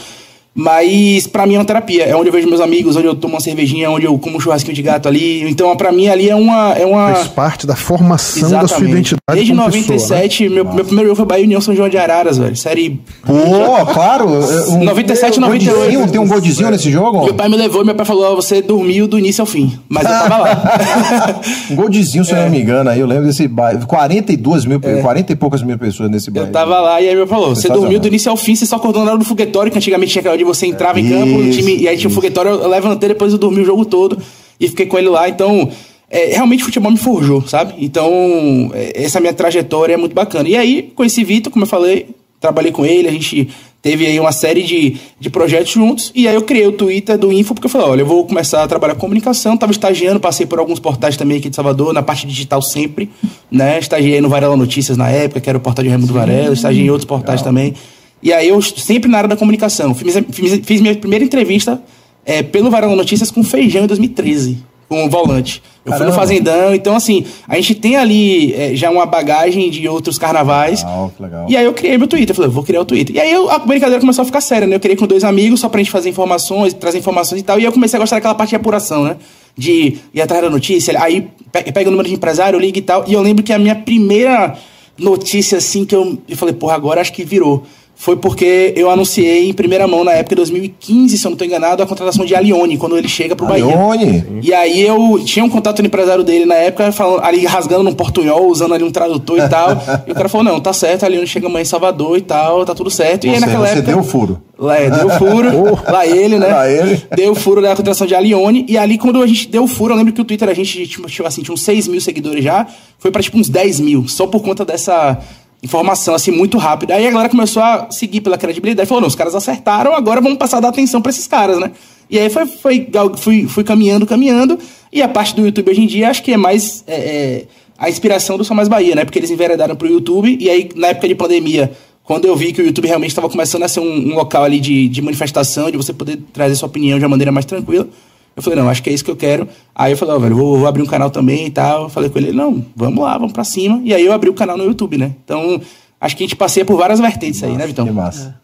[0.53, 2.03] Mas pra mim é uma terapia.
[2.03, 4.39] É onde eu vejo meus amigos, onde eu tomo uma cervejinha, onde eu como um
[4.39, 5.49] churrasquinho de gato ali.
[5.49, 6.73] Então, pra mim ali é uma.
[6.73, 7.13] É uma...
[7.13, 9.97] Faz parte da formação da sua identidade Desde como pessoa, né?
[9.97, 12.55] 97, meu, meu primeiro jogo foi Bahia União São João de Araras, velho.
[12.55, 13.01] Série.
[13.25, 14.27] Pô, claro.
[14.29, 15.79] é, Um, 97, um 98.
[15.79, 17.23] Godzinho, Tem um godzinho nesse jogo?
[17.23, 19.79] Meu pai me levou e meu pai falou: ó, você dormiu do início ao fim.
[19.87, 21.41] Mas eu tava lá.
[21.71, 23.85] Um goldezinho, se eu não me engano, aí eu lembro desse bairro.
[23.87, 26.49] 42 mil, 40 e poucas mil pessoas nesse bairro.
[26.49, 28.65] Eu tava lá e aí meu pai falou: você dormiu do início ao fim, você
[28.65, 31.41] só acordou na hora do foguetório, que antigamente tinha aquela de você entrava em campo,
[31.41, 34.17] Isso, time, e aí tinha o foguetório, eu levantei, depois eu dormi o jogo todo
[34.59, 35.29] e fiquei com ele lá.
[35.29, 35.69] Então,
[36.09, 37.75] é, realmente o futebol me forjou, sabe?
[37.77, 40.49] Então, é, essa minha trajetória é muito bacana.
[40.49, 42.07] E aí, conheci Vitor, como eu falei,
[42.39, 43.47] trabalhei com ele, a gente
[43.81, 47.31] teve aí uma série de, de projetos juntos, e aí eu criei o Twitter do
[47.31, 50.45] Info, porque eu falei, olha, eu vou começar a trabalhar com comunicação, tava estagiando, passei
[50.45, 53.09] por alguns portais também aqui de Salvador, na parte digital sempre,
[53.49, 56.85] né, estagiei no Varela Notícias na época, que era o portal de Raimundo Varela, estagiei
[56.85, 57.73] em outros portais também,
[58.21, 61.81] e aí eu sempre na área da comunicação, fiz, fiz, fiz minha primeira entrevista
[62.25, 64.57] é, pelo Varela Notícias com Feijão em 2013,
[64.87, 65.61] com o volante.
[65.83, 66.15] Eu fui no Caramba.
[66.15, 71.11] Fazendão, então assim, a gente tem ali é, já uma bagagem de outros carnavais, Legal,
[71.19, 71.45] legal.
[71.49, 73.15] e aí eu criei meu Twitter, eu falei, vou criar o Twitter.
[73.15, 74.75] E aí eu- a brincadeira começou a ficar séria, né?
[74.75, 77.59] Eu criei com dois amigos só pra gente fazer informações, trazer informações e tal.
[77.59, 79.15] E eu comecei a gostar daquela parte de apuração, né?
[79.57, 83.03] De ir atrás da notícia, aí pe- pega o número de empresário, liga e tal.
[83.07, 84.55] E eu lembro que a minha primeira
[84.97, 87.63] notícia, assim, que eu, eu falei, porra, agora acho que virou.
[88.01, 91.45] Foi porque eu anunciei em primeira mão na época de 2015, se eu não tô
[91.45, 93.63] enganado, a contratação de Alione, quando ele chega pro Bahia.
[93.63, 94.39] Leone.
[94.41, 97.93] E aí eu tinha um contato no empresário dele na época, falando, ali rasgando num
[97.93, 99.79] portunhol, usando ali um tradutor e tal.
[100.07, 102.65] e o cara falou, não, tá certo, ali onde chega amanhã em Salvador e tal,
[102.65, 103.27] tá tudo certo.
[103.27, 103.91] E aí Você, naquela você época.
[103.91, 104.41] deu o furo.
[104.57, 105.79] Lá, é, deu furo.
[105.87, 106.47] lá ele, né?
[106.47, 107.03] Lá ele.
[107.15, 108.65] Deu o furo da contratação de Alione.
[108.67, 110.87] E ali, quando a gente deu o furo, eu lembro que o Twitter a gente,
[110.87, 112.65] tipo, assim, tinha uns 6 mil seguidores já.
[112.97, 115.19] Foi pra tipo uns 10 mil, só por conta dessa
[115.63, 116.95] informação, assim, muito rápida.
[116.95, 118.87] Aí a galera começou a seguir pela credibilidade.
[118.87, 121.71] Falou, não, os caras acertaram, agora vamos passar a dar atenção pra esses caras, né?
[122.09, 124.59] E aí foi, foi, fui, fui caminhando, caminhando.
[124.91, 127.45] E a parte do YouTube hoje em dia, acho que é mais é, é,
[127.77, 129.05] a inspiração do São Mais Bahia, né?
[129.05, 130.35] Porque eles enveredaram pro YouTube.
[130.39, 131.71] E aí, na época de pandemia,
[132.03, 134.59] quando eu vi que o YouTube realmente estava começando a ser um, um local ali
[134.59, 137.87] de, de manifestação, de você poder trazer sua opinião de uma maneira mais tranquila,
[138.35, 139.47] eu falei, não, acho que é isso que eu quero.
[139.75, 141.83] Aí eu falei, ó, velho, vou, vou abrir um canal também e tal.
[141.83, 143.81] Eu falei com ele, não, vamos lá, vamos pra cima.
[143.83, 145.15] E aí eu abri o canal no YouTube, né?
[145.23, 145.61] Então,
[145.99, 147.85] acho que a gente passeia por várias vertentes aí, né, Vitão?
[147.85, 148.39] Que massa.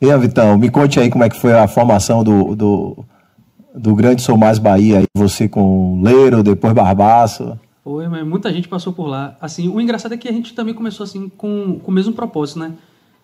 [0.00, 3.04] E aí, Vitão, me conte aí como é que foi a formação do, do,
[3.74, 4.98] do Grande Sou Mais Bahia.
[4.98, 7.58] aí, Você com Leiro, depois Barbaço.
[7.82, 9.36] Foi, mas muita gente passou por lá.
[9.40, 12.58] Assim, o engraçado é que a gente também começou assim com, com o mesmo propósito,
[12.58, 12.72] né?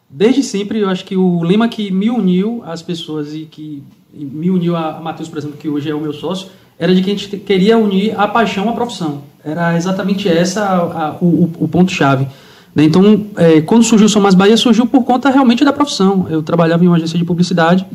[0.09, 3.83] Desde sempre, eu acho que o lema que me uniu às pessoas e que
[4.16, 6.48] me uniu a Matheus, por exemplo, que hoje é o meu sócio,
[6.79, 9.22] era de que a gente queria unir a paixão à profissão.
[9.44, 12.27] Era exatamente essa a, a, o, o ponto-chave.
[12.74, 12.85] Né?
[12.85, 16.27] Então, é, quando surgiu o São Mais Bahia, surgiu por conta realmente da profissão.
[16.29, 17.87] Eu trabalhava em uma agência de publicidade,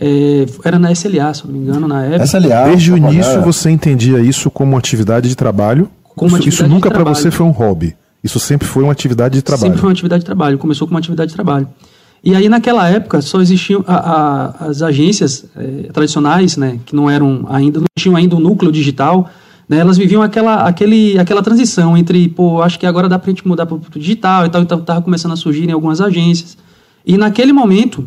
[0.00, 2.24] é, era na SLA, se não me engano, na época.
[2.24, 2.68] SLA.
[2.68, 5.88] Desde o início você entendia isso como atividade de trabalho?
[6.14, 7.96] Como isso, atividade isso nunca para você foi um hobby.
[8.22, 9.66] Isso sempre foi uma atividade de trabalho.
[9.66, 11.68] Sempre foi uma atividade de trabalho, começou com uma atividade de trabalho.
[12.24, 13.94] E aí, naquela época, só existiam a-
[14.60, 18.72] a- as agências eh, tradicionais, né, que não eram ainda, não tinham ainda o núcleo
[18.72, 19.28] digital,
[19.68, 23.46] né, elas viviam aquela, aquele, aquela transição entre, pô, acho que agora dá pra gente
[23.46, 26.56] mudar pro pro digital e tal, então tava começando a surgir em algumas agências.
[27.04, 28.06] E naquele momento,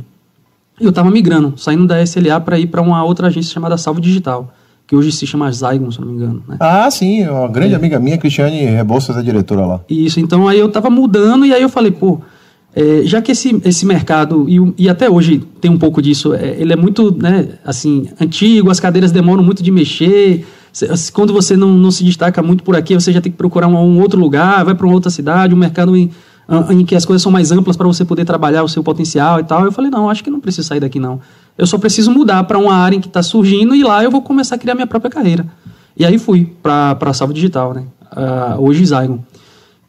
[0.80, 4.54] eu estava migrando, saindo da SLA para ir para uma outra agência chamada Salvo Digital,
[4.88, 6.58] que hoje se chama Zygon, se não me engano, né?
[6.60, 9.80] Ah, sim, uma grande amiga minha, Cristiane Rebouças, é diretora lá.
[9.90, 12.20] Isso, então aí eu tava mudando e aí eu falei, pô,
[12.80, 16.56] é, já que esse, esse mercado, e, e até hoje tem um pouco disso, é,
[16.58, 20.48] ele é muito, né, assim, antigo, as cadeiras demoram muito de mexer,
[21.12, 23.76] quando você não, não se destaca muito por aqui, você já tem que procurar um,
[23.76, 26.10] um outro lugar, vai para uma outra cidade, um mercado em,
[26.70, 29.44] em que as coisas são mais amplas para você poder trabalhar o seu potencial e
[29.44, 29.66] tal.
[29.66, 31.20] Eu falei, não, acho que não preciso sair daqui não.
[31.58, 34.22] Eu só preciso mudar para uma área em que está surgindo e lá eu vou
[34.22, 35.46] começar a criar minha própria carreira.
[35.98, 37.84] E aí fui para a Salvo Digital, né?
[38.10, 39.20] Ah, hoje Zygon.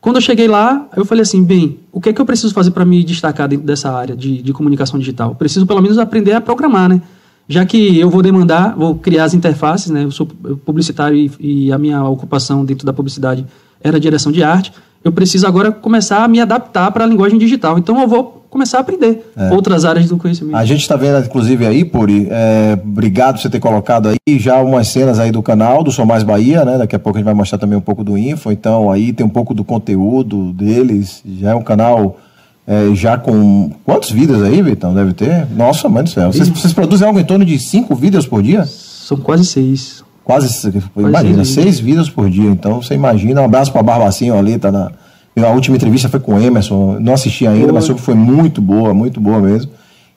[0.00, 2.70] Quando eu cheguei lá, eu falei assim, bem, o que é que eu preciso fazer
[2.70, 5.34] para me destacar dentro dessa área de, de comunicação digital?
[5.34, 7.02] Preciso pelo menos aprender a programar, né?
[7.48, 10.04] Já que eu vou demandar, vou criar as interfaces, né?
[10.04, 10.26] Eu sou
[10.64, 13.44] publicitário e, e a minha ocupação dentro da publicidade
[13.82, 14.72] era direção de arte.
[15.02, 17.78] Eu preciso agora começar a me adaptar para a linguagem digital.
[17.78, 20.56] Então eu vou começar a aprender outras áreas do conhecimento.
[20.56, 24.60] A gente está vendo, inclusive, aí, Puri, é, obrigado por você ter colocado aí já
[24.60, 26.76] umas cenas aí do canal do Sou Mais Bahia, né?
[26.76, 29.24] Daqui a pouco a gente vai mostrar também um pouco do info, então aí tem
[29.24, 32.18] um pouco do conteúdo deles, já é um canal
[32.66, 33.70] é, já com...
[33.84, 35.46] Quantos vídeos aí, Vitão, deve ter?
[35.56, 38.66] Nossa, mãe do céu, vocês, vocês produzem algo em torno de cinco vídeos por dia?
[38.66, 40.04] São quase seis.
[40.22, 42.48] Quase, imagina, seis seis vídeos por dia.
[42.50, 44.92] Então, você imagina, um abraço para Barbacinho ali, tá na.
[45.36, 48.60] A última entrevista foi com o Emerson, não assisti ainda, mas soube que foi muito
[48.60, 49.70] boa, muito boa mesmo.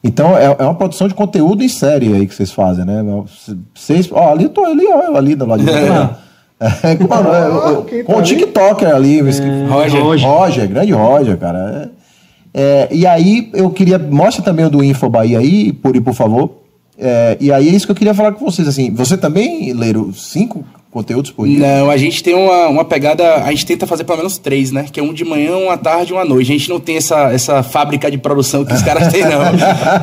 [0.04, 3.02] Então, é, é uma produção de conteúdo em série aí que vocês fazem, né?
[3.74, 6.18] Vocês, ó, ali eu tô ali, ó, ali do lado de cá.
[6.60, 7.06] É, com-
[8.00, 9.66] é, com o TikToker ali, eu esqueci.
[9.70, 10.02] Roger.
[10.02, 10.30] Roger.
[10.30, 11.92] Roger, grande Roger, cara.
[12.54, 13.98] É, é, e aí, eu queria.
[13.98, 16.50] Mostra também o do Info Bahia aí, Puri, por favor.
[16.98, 18.68] É, e aí é isso que eu queria falar com vocês.
[18.68, 21.58] Assim, você também, Leiro, cinco conteúdos por dia?
[21.60, 23.44] Não, a gente tem uma, uma pegada.
[23.44, 24.86] A gente tenta fazer pelo menos três, né?
[24.92, 26.52] Que é um de manhã, uma tarde e uma noite.
[26.52, 29.42] A gente não tem essa, essa fábrica de produção que os caras têm, não.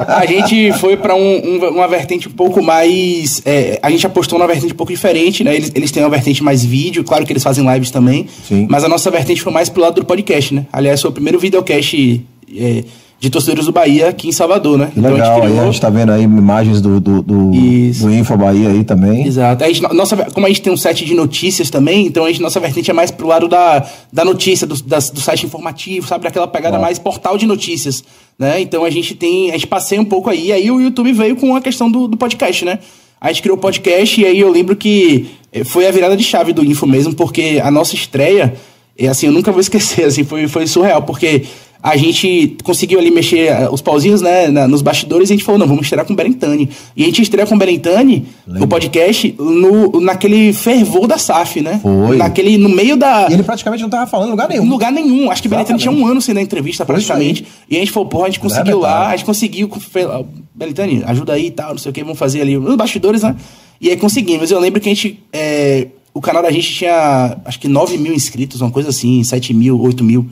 [0.08, 3.40] A gente foi pra um, um- uma vertente um pouco mais.
[3.46, 5.54] é, a gente apostou numa vertente um pouco diferente, né?
[5.54, 8.26] Eles, eles têm uma vertente mais vídeo, claro que eles fazem lives também.
[8.48, 8.66] Sim.
[8.68, 10.66] Mas a nossa vertente foi mais pro lado do podcast, né?
[10.72, 12.20] Aliás, foi o primeiro videocast
[12.56, 12.84] é,
[13.20, 14.90] de torcedores do Bahia aqui em Salvador, né?
[14.96, 18.82] Legal, aí a gente tá vendo aí imagens do, do, do, do Info Bahia aí
[18.82, 19.26] também.
[19.26, 19.62] Exato.
[19.62, 22.40] A gente, nossa, como a gente tem um site de notícias também, então a gente,
[22.40, 26.24] nossa vertente é mais pro lado da, da notícia, do, das- do site informativo, sabe?
[26.24, 28.02] Daquela pegada mais portal de notícias,
[28.38, 28.58] né?
[28.58, 31.54] Então a gente tem, a gente passeia um pouco aí, aí o YouTube veio com
[31.54, 32.78] a questão do, do podcast, né?
[33.20, 36.24] A gente criou o podcast e aí eu lembro que eh, foi a virada de
[36.24, 38.54] chave do Info mesmo, porque a nossa estreia,
[38.96, 41.44] é assim, eu nunca vou esquecer, assim, foi, foi surreal, porque
[41.82, 45.44] a gente conseguiu ali mexer eh, os pauzinhos, né, na- nos bastidores e a gente
[45.44, 46.68] falou, não, vamos estrear com o Berentani.
[46.96, 48.26] E a gente estreia com o Berentani,
[48.60, 51.80] o podcast, no, naquele fervor da SAF, né?
[51.82, 52.16] Foi.
[52.16, 53.28] Naquele, no meio da...
[53.30, 54.64] E ele praticamente não tava falando em lugar nenhum.
[54.64, 55.30] Em lugar nenhum.
[55.30, 57.46] Acho que o Berentani tinha um ano sem dar entrevista, praticamente.
[57.68, 59.70] E a gente falou, porra, a gente conseguiu é lá, a gente conseguiu.
[60.10, 60.22] ah,
[60.54, 62.56] Berentani, ajuda aí e tal, não sei o que, vamos fazer ali.
[62.58, 63.34] Os bastidores, né?
[63.80, 64.50] E aí conseguimos.
[64.50, 65.18] Eu lembro que a gente.
[65.32, 69.54] é, o canal da gente tinha, acho que 9 mil inscritos, uma coisa assim, 7
[69.54, 70.26] mil, 8 mil.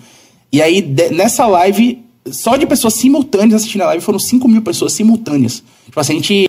[0.52, 1.98] E aí, de- nessa live,
[2.30, 5.62] só de pessoas simultâneas assistindo a live, foram 5 mil pessoas simultâneas.
[5.86, 6.46] Tipo assim, a gente.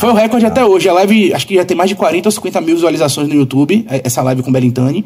[0.00, 0.88] Foi o recorde até hoje.
[0.88, 3.84] A live, acho que já tem mais de 40 ou 50 mil visualizações no YouTube,
[3.88, 5.04] é- essa live com o Berintani.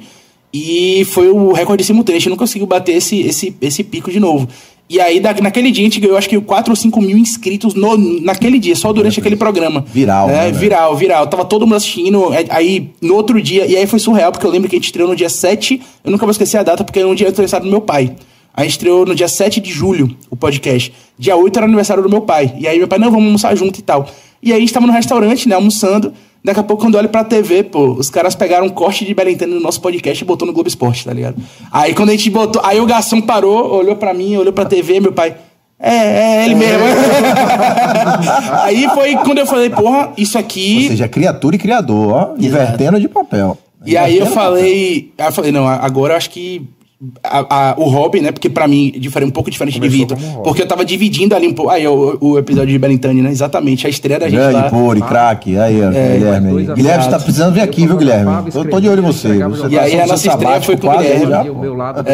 [0.53, 2.17] E foi o recorde simultâneo.
[2.17, 4.49] A gente não conseguiu bater esse, esse, esse pico de novo.
[4.91, 7.97] E aí, naquele dia, a gente ganhou acho que 4 ou 5 mil inscritos no,
[8.23, 9.85] naquele dia, só durante aquele programa.
[9.93, 11.27] Viral, É, né, viral, viral.
[11.27, 12.33] Tava todo mundo assistindo.
[12.33, 14.87] é, Aí, no outro dia, e aí foi surreal, porque eu lembro que a gente
[14.87, 15.81] estreou no dia 7.
[16.03, 18.13] Eu nunca vou esquecer a data, porque era um dia aniversário do meu pai.
[18.55, 20.93] A gente estreou no dia 7 de julho o podcast.
[21.19, 22.55] Dia 8 era aniversário do meu pai.
[22.59, 24.09] E aí meu pai, não, vamos almoçar junto e tal.
[24.43, 26.13] E aí a gente tava no restaurante, né, almoçando.
[26.43, 29.13] Daqui a pouco, quando eu olho pra TV, pô, os caras pegaram um corte de
[29.13, 31.37] Berentano no nosso podcast e botou no Globo Esporte, tá ligado?
[31.71, 32.63] Aí quando a gente botou.
[32.65, 35.37] Aí o garçom parou, olhou pra mim, olhou pra TV, meu pai.
[35.81, 36.83] É, é ele mesmo.
[38.63, 40.83] aí foi quando eu falei, porra, isso aqui.
[40.83, 43.57] Ou seja, criatura e criador, ó, invertendo de papel.
[43.87, 46.69] E aí eu falei, aí eu falei, não, agora eu acho que
[47.23, 48.33] a, a, o hobby, né?
[48.33, 50.43] Porque pra mim, diferente, um pouco diferente Começou de Vitor.
[50.43, 51.71] Porque eu tava dividindo ali um pouco.
[51.71, 53.31] Aí, o, o episódio de Belintani, né?
[53.31, 53.87] Exatamente.
[53.87, 54.71] A estreia da gente Grande, lá.
[54.71, 55.57] Puri, craque.
[55.57, 56.49] Aí, ó, Guilherme.
[56.59, 56.75] aí.
[56.75, 58.51] Guilherme, você tá precisando vir aqui, viu, Guilherme?
[58.51, 59.29] Tô, tô de olho em você.
[59.45, 61.27] Você E tá aí sendo a nossa estreia foi com o Guilherme.
[61.27, 62.05] já, o meu lado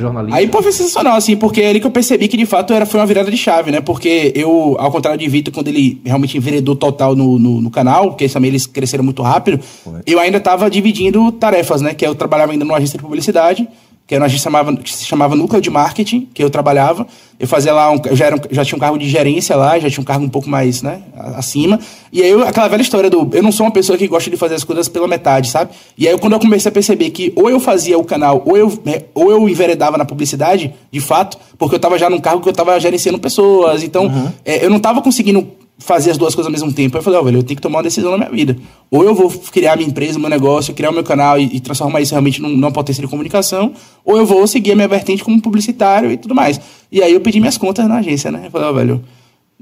[0.00, 0.36] jornalístico.
[0.36, 2.84] Aí, pô, foi sensacional, assim, porque é ali que eu percebi que de fato era,
[2.84, 3.80] foi uma virada de chave, né?
[3.80, 8.08] Porque eu, ao contrário de Vitor, quando ele realmente enveredou total no, no, no canal,
[8.08, 9.60] porque também eles cresceram muito rápido,
[10.04, 11.94] eu ainda tava dividindo tarefas, né?
[11.94, 13.68] Que eu trabalhava ainda numa agência de publicidade,
[14.06, 17.06] que era uma agência chamava, que se chamava Núcleo de Marketing, que eu trabalhava.
[17.40, 19.90] Eu fazia lá, um, eu já, era já tinha um cargo de gerência lá, já
[19.90, 21.02] tinha um cargo um pouco mais, né,
[21.34, 21.78] acima.
[22.12, 23.28] E aí, eu- aquela velha história do.
[23.32, 25.72] Eu não sou uma pessoa que gosta de fazer as coisas pela metade, sabe?
[25.98, 28.68] E aí, quando eu comecei a perceber que ou eu fazia o canal, ou eu,
[28.84, 32.48] né, ou eu enveredava na publicidade, de fato, porque eu tava já num cargo que
[32.48, 33.82] eu tava gerenciando pessoas.
[33.82, 35.46] Então, é, eu não tava conseguindo
[35.78, 36.96] fazer as duas coisas ao mesmo tempo.
[36.96, 38.56] Aí eu falei, ó, velho, eu tenho que tomar uma decisão na minha vida.
[38.90, 42.00] Ou eu vou criar minha empresa, meu negócio, criar o meu canal e, e transformar
[42.00, 43.72] isso realmente num- numa potência de comunicação,
[44.04, 46.58] ou eu vou seguir a minha vertente como publicitário e tudo mais.
[46.90, 48.42] E aí eu pedi minhas contas na agência, né?
[48.46, 49.04] Eu falei, ó, velho,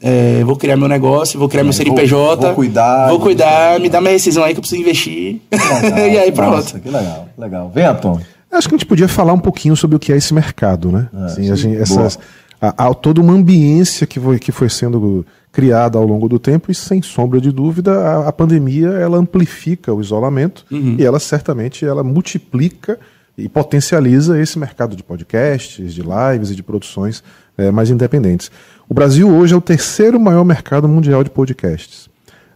[0.00, 2.46] é, vou criar meu negócio, vou criar meu CNPJ.
[2.46, 5.40] vou cuidar Vou cuidar, me dá minha rescisão aí que eu preciso investir.
[5.50, 6.57] Legal, e aí pronto.
[6.57, 7.70] Nossa, que legal, legal.
[7.74, 8.24] Vem, Antônio.
[8.53, 11.09] Acho que a gente podia falar um pouquinho sobre o que é esse mercado, né?
[11.24, 12.18] Assim, a sim, gente- essas,
[12.61, 16.71] há, há toda uma ambiência que foi, que foi sendo criada ao longo do tempo
[16.71, 20.67] e sem sombra de dúvida a, a pandemia ela amplifica o isolamento
[20.99, 22.99] e ela certamente ela multiplica
[23.38, 27.23] e potencializa esse mercado de podcasts, de lives e de produções
[27.57, 28.51] eh, mais independentes.
[28.88, 32.09] O Brasil hoje é o terceiro maior mercado mundial de podcasts.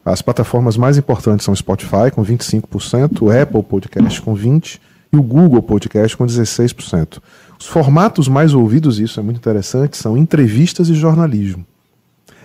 [0.04, 4.78] As plataformas mais importantes são o Spotify, com 25%, o Apple Podcast, com 20%,
[5.12, 7.18] e o Google Podcast, com 16%.
[7.58, 11.64] Os formatos mais ouvidos, isso é muito interessante, são entrevistas e jornalismo.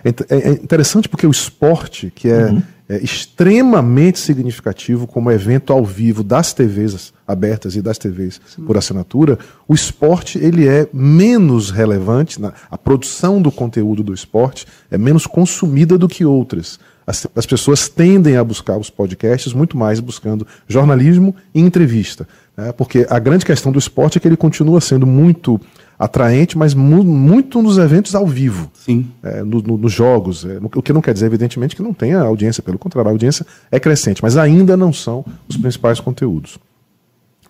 [0.04, 2.54] É É é interessante porque o esporte, que é,
[2.88, 9.38] é extremamente significativo como evento ao vivo das TVs abertas e das TVs por assinatura,
[9.66, 15.26] o esporte ele é menos relevante, na, a produção do conteúdo do esporte é menos
[15.26, 16.78] consumida do que outras.
[17.06, 22.26] As, as pessoas tendem a buscar os podcasts muito mais buscando jornalismo e entrevista.
[22.56, 22.72] né?
[22.72, 25.60] Porque a grande questão do esporte é que ele continua sendo muito
[25.98, 29.06] atraente, mas mu- muito nos eventos ao vivo Sim.
[29.22, 30.44] é, no- no- nos jogos.
[30.44, 33.46] é, o que não quer dizer, evidentemente, que não tenha audiência, pelo contrário, a audiência
[33.70, 36.58] é crescente, mas ainda não são os principais conteúdos.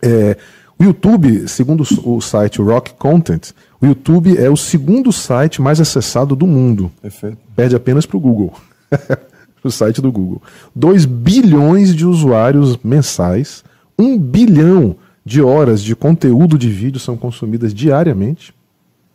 [0.02, 0.36] É,
[0.78, 6.34] o YouTube, segundo o site Rock Content, o YouTube é o segundo site mais acessado
[6.36, 6.90] do mundo.
[7.00, 7.38] Perfeito.
[7.54, 8.52] Perde apenas para o Google.
[9.64, 10.42] o site do Google.
[10.76, 13.64] 2 bilhões de usuários mensais,
[13.98, 18.54] 1 bilhão de horas de conteúdo de vídeo são consumidas diariamente.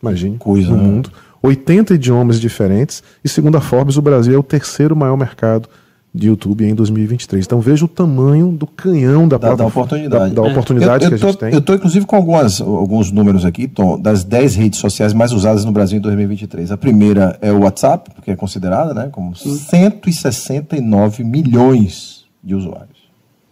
[0.02, 0.84] Imagine, Coisa, no né?
[0.84, 1.12] mundo.
[1.42, 3.04] 80 idiomas diferentes.
[3.24, 5.70] E segundo a Forbes, o Brasil é o terceiro maior mercado
[6.14, 7.46] de YouTube em 2023.
[7.46, 10.34] Então veja o tamanho do canhão da, Da, da oportunidade.
[10.34, 11.54] da, da oportunidade eu, que eu a gente tô, tem.
[11.54, 15.64] Eu estou, inclusive, com algumas, alguns números aqui, Tom, das 10 redes sociais mais usadas
[15.64, 16.72] no Brasil em 2023.
[16.72, 22.98] A primeira é o WhatsApp, porque é considerada né, como 169 milhões de usuários.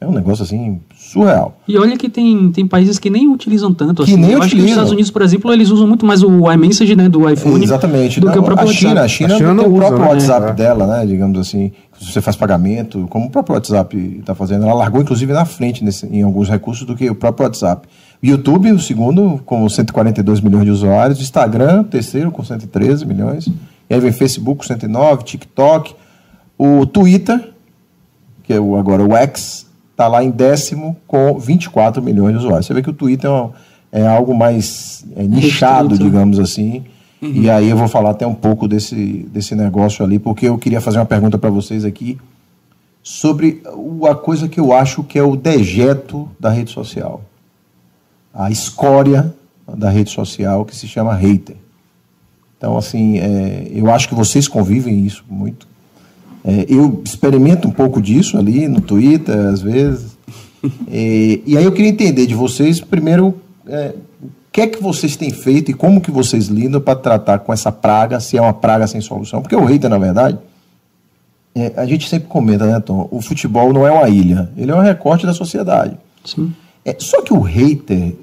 [0.02, 0.80] É um negócio assim
[1.12, 1.58] surreal.
[1.67, 4.04] E olha que tem, tem países que nem utilizam tanto.
[4.04, 4.20] Que assim.
[4.22, 4.70] nem Eu acho que nos utilizam.
[4.70, 8.20] Estados Unidos, por exemplo, eles usam muito mais o iMessage né, do iPhone Exatamente.
[8.20, 9.06] do que Não, o próprio a China, WhatsApp.
[9.06, 10.08] a China, A China tem o próprio né?
[10.08, 10.54] WhatsApp É.
[10.54, 11.06] dela, né?
[11.06, 14.63] Digamos assim, você faz pagamento, como o próprio WhatsApp está fazendo.
[14.65, 17.88] Ela largou, inclusive, na frente nesse- em alguns recursos do que o próprio WhatsApp.
[18.22, 21.22] YouTube, o segundo, com 142 milhões de usuários.
[21.22, 23.48] Instagram, o terceiro, com 113 milhões.
[23.89, 25.93] E aí vem Facebook, com 109, TikTok.
[26.58, 27.52] O Twitter,
[28.43, 29.66] que é o, agora o X,
[29.97, 32.67] está lá em décimo com 24 milhões de usuários.
[32.67, 33.49] Você vê que o Twitter é, um-
[33.91, 36.03] é algo mais é, nichado, Restrito.
[36.03, 36.83] digamos assim.
[37.19, 40.79] E aí eu vou falar até um pouco desse, desse negócio ali, porque eu queria
[40.79, 42.15] fazer uma pergunta para vocês aqui
[43.01, 43.63] sobre
[44.07, 47.23] a coisa que eu acho que é o dejeto da rede social.
[48.31, 49.33] A escória
[49.67, 51.55] da rede social que se chama hater.
[52.55, 55.67] Então, assim, é, eu acho que vocês convivem isso muito.
[56.47, 60.17] É, eu experimento um pouco disso ali no Twitter, às vezes.
[60.89, 63.36] É, e aí eu queria entender de vocês, primeiro,
[63.67, 67.39] é, o que é que vocês têm feito e como que vocês lidam para tratar
[67.39, 69.41] com essa praga, se é uma praga sem solução.
[69.41, 70.39] Porque o hater, na verdade,
[71.53, 73.10] é, a gente sempre comenta, né, Tom?
[73.12, 75.97] O futebol não é uma ilha, ele é um recorte da sociedade.
[76.23, 76.53] Sim.
[76.86, 78.15] É, só que o hater,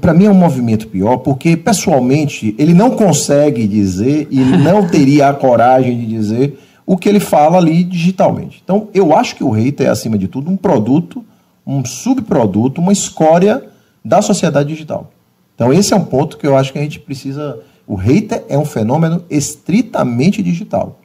[0.00, 5.28] para mim é um movimento pior, porque pessoalmente ele não consegue dizer e não teria
[5.28, 8.60] a coragem de dizer o que ele fala ali digitalmente.
[8.62, 11.24] Então, eu acho que o hater é, acima de tudo, um produto,
[11.66, 13.62] um subproduto, uma escória
[14.04, 15.10] da sociedade digital.
[15.54, 17.58] Então, esse é um ponto que eu acho que a gente precisa.
[17.86, 21.00] O hater é um fenômeno estritamente digital.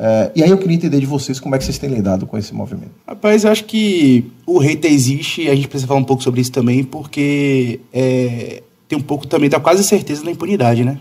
[0.00, 2.38] É, e aí eu queria entender de vocês como é que vocês têm lidado com
[2.38, 2.92] esse movimento.
[3.06, 6.52] Rapaz, eu acho que o hater existe a gente precisa falar um pouco sobre isso
[6.52, 10.98] também, porque é, tem um pouco também da quase certeza da impunidade, né?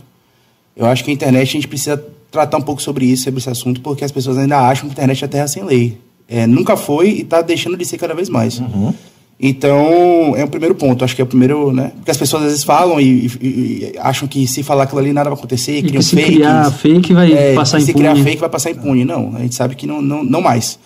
[0.75, 3.49] Eu acho que a internet a gente precisa tratar um pouco sobre isso, sobre esse
[3.49, 5.97] assunto, porque as pessoas ainda acham que a internet é terra sem lei.
[6.27, 8.59] É, nunca foi e está deixando de ser cada vez mais.
[8.59, 8.93] Uhum.
[9.39, 11.05] Então, é o primeiro ponto.
[11.05, 11.91] Acho que é o primeiro, né?
[11.95, 15.13] Porque as pessoas às vezes falam e, e- e acham que se falar aquilo ali
[15.13, 18.09] nada vai acontecer, E criam se criar fake vai É, passar se impune.
[18.09, 19.05] criar fake vai passar impune.
[19.05, 20.79] Não, a gente sabe que não, não, não mais.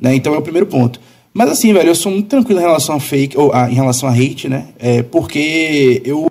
[0.00, 0.14] Né?
[0.14, 1.00] Então é o primeiro ponto.
[1.32, 4.08] Mas assim, velho, eu sou muito tranquilo em relação a fake, ou a- em relação
[4.08, 4.66] a hate, né?
[4.78, 6.28] É, porque eu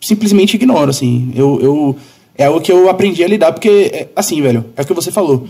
[0.00, 1.30] simplesmente ignoro, assim.
[1.34, 1.96] Eu, eu,
[2.42, 5.12] é algo que eu aprendi a lidar, porque, é, assim, velho, é o que você
[5.12, 5.46] falou.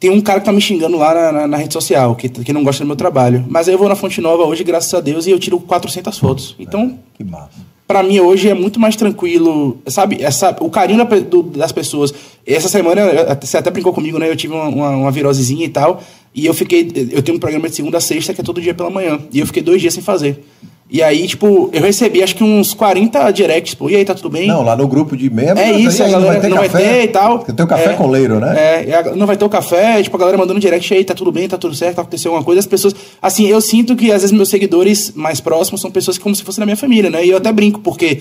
[0.00, 2.52] Tem um cara que tá me xingando lá na, na- na rede social, que, que
[2.52, 3.44] não gosta do meu trabalho.
[3.48, 6.18] Mas aí eu vou na Fonte Nova hoje, graças a Deus, e eu tiro 400
[6.18, 6.54] fotos.
[6.58, 7.74] Então, Que massa.
[7.86, 10.22] Pra mim hoje é muito mais tranquilo, sabe?
[10.22, 12.12] Essa, o carinho da do- das pessoas.
[12.46, 13.02] Essa semana,
[13.40, 14.28] você até brincou comigo, né?
[14.30, 16.02] Eu tive uma, uma, uma virosezinha e tal.
[16.34, 16.90] E eu fiquei.
[17.10, 19.18] Eu tenho um programa de segunda a sexta, que é todo dia pela manhã.
[19.32, 20.42] E eu fiquei dois dias sem fazer.
[20.90, 23.88] E aí, tipo, eu recebi acho que uns 40 directs, pô.
[23.88, 24.46] E aí, tá tudo bem?
[24.46, 25.58] Não, lá no grupo de membros.
[25.58, 27.38] É isso, e aí, a galera não vai ter e tal.
[27.40, 27.94] Tem o café É.
[27.94, 28.84] com leiro, né?
[28.86, 31.32] É, a- não vai ter o café, tipo, a galera mandando direct aí, tá tudo
[31.32, 32.60] bem, tá tudo certo, tá acontecendo alguma coisa.
[32.60, 32.94] As pessoas.
[33.20, 36.44] Assim, eu sinto que às vezes meus seguidores mais próximos são pessoas que como se
[36.44, 37.24] fosse da minha família, né?
[37.24, 38.20] E eu até brinco, porque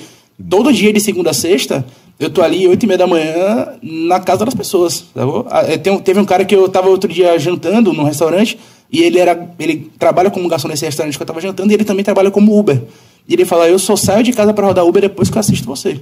[0.49, 1.85] todo dia de segunda a sexta,
[2.19, 5.03] eu tô ali, oito e meia da manhã, na casa das pessoas.
[5.13, 5.45] Tá bom?
[5.51, 8.57] Ah, é, tem teve um cara que eu tava outro dia jantando num restaurante,
[8.93, 9.49] e ele era.
[9.57, 12.57] Ele trabalha como garçom nesse restaurante que eu tava jantando, e ele também trabalha como
[12.57, 12.79] Uber.
[13.27, 15.65] E ele fala, eu só saio de casa pra rodar Uber depois que eu assisto
[15.65, 15.99] você.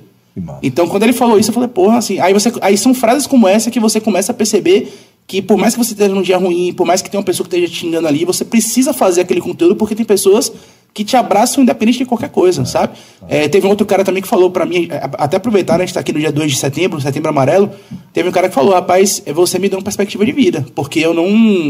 [0.62, 2.19] Então, quando ele falou isso, eu falei, porra, assim.
[2.19, 4.91] Aí, você, aí são frases como essa que você começa a perceber
[5.25, 7.47] que, por mais que você esteja num dia ruim, por mais que tenha uma pessoa
[7.47, 10.51] que esteja te xingando ali, você precisa fazer aquele conteúdo porque tem pessoas
[10.93, 12.97] que te abraçam independente de qualquer coisa, sabe?
[13.30, 15.86] É, teve um outro cara também que falou pra mim, é, até aproveitar, né, a
[15.86, 17.71] gente tá aqui no dia 2 de setembro, setembro amarelo,
[18.12, 20.99] teve um cara que falou, rapaz, é, você me deu uma perspectiva de vida, porque
[20.99, 21.27] eu não,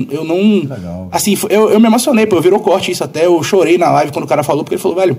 [0.09, 1.07] eu não, Legal.
[1.11, 4.11] assim, eu, eu me emocionei, pô, eu virou corte isso até, eu chorei na live
[4.11, 5.17] quando o cara falou, porque ele falou, velho,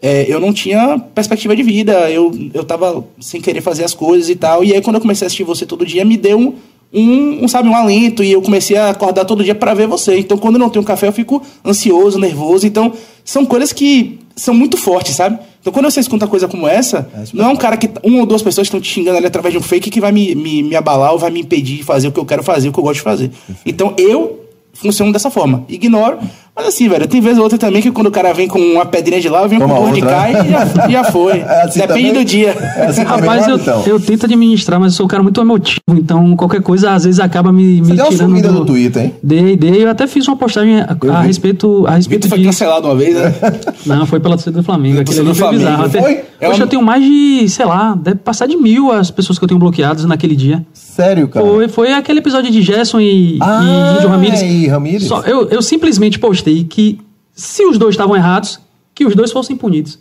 [0.00, 4.28] é, eu não tinha perspectiva de vida, eu, eu tava sem querer fazer as coisas
[4.28, 4.62] e tal.
[4.62, 6.54] E aí, quando eu comecei a assistir você todo dia, me deu um,
[6.94, 8.22] um, um, sabe, um alento.
[8.22, 10.18] E eu comecei a acordar todo dia para ver você.
[10.18, 12.66] Então, quando eu não tenho café, eu fico ansioso, nervoso.
[12.66, 12.92] Então,
[13.24, 15.38] são coisas que são muito fortes, sabe?
[15.60, 17.90] Então, quando você escuta coisa como essa, não é um cara que.
[18.02, 20.34] Uma ou duas pessoas estão te xingando ali através de um fake que vai me,
[20.34, 22.72] me, me abalar ou vai me impedir de fazer o que eu quero fazer, o
[22.72, 23.30] que eu gosto de fazer.
[23.64, 25.64] Então, eu funciono dessa forma.
[25.68, 26.18] Ignoro.
[26.56, 28.86] Mas assim, velho, tem vez ou outra também que quando o cara vem com uma
[28.86, 31.38] pedrinha de lá, eu venho Toma com um burro de cá e já, já foi.
[31.44, 32.12] É assim Depende também?
[32.12, 32.50] do dia.
[32.76, 33.82] É assim Rapaz, eu, então.
[33.86, 37.18] eu tento administrar, mas eu sou um cara muito emotivo, então qualquer coisa às vezes
[37.18, 38.54] acaba me, me Você deu uma tirando sumida do...
[38.60, 39.14] no Twitter, hein?
[39.22, 39.82] Dei, dei.
[39.84, 42.50] Eu até fiz uma postagem a, a respeito, a respeito Vitor foi disso.
[42.50, 43.34] cancelado uma vez, né?
[43.84, 45.00] Não, foi pela torcida do Flamengo.
[45.00, 45.84] Aquele Torcida ali do foi Flamengo, bizarro.
[45.86, 46.24] Até, foi?
[46.40, 49.38] É Hoje uma- eu tenho mais de, sei lá, deve passar de mil as pessoas
[49.38, 50.64] que eu tenho bloqueadas naquele dia.
[50.72, 51.44] Sério, cara.
[51.44, 54.42] Foi, foi aquele episódio de Gerson e, Ah, e Ramírez.
[54.42, 55.04] e Ramírez.
[55.04, 57.00] Só- eu, eu simplesmente postei que
[57.34, 58.60] se os dois estavam errados,
[58.94, 59.98] que os dois fossem punidos.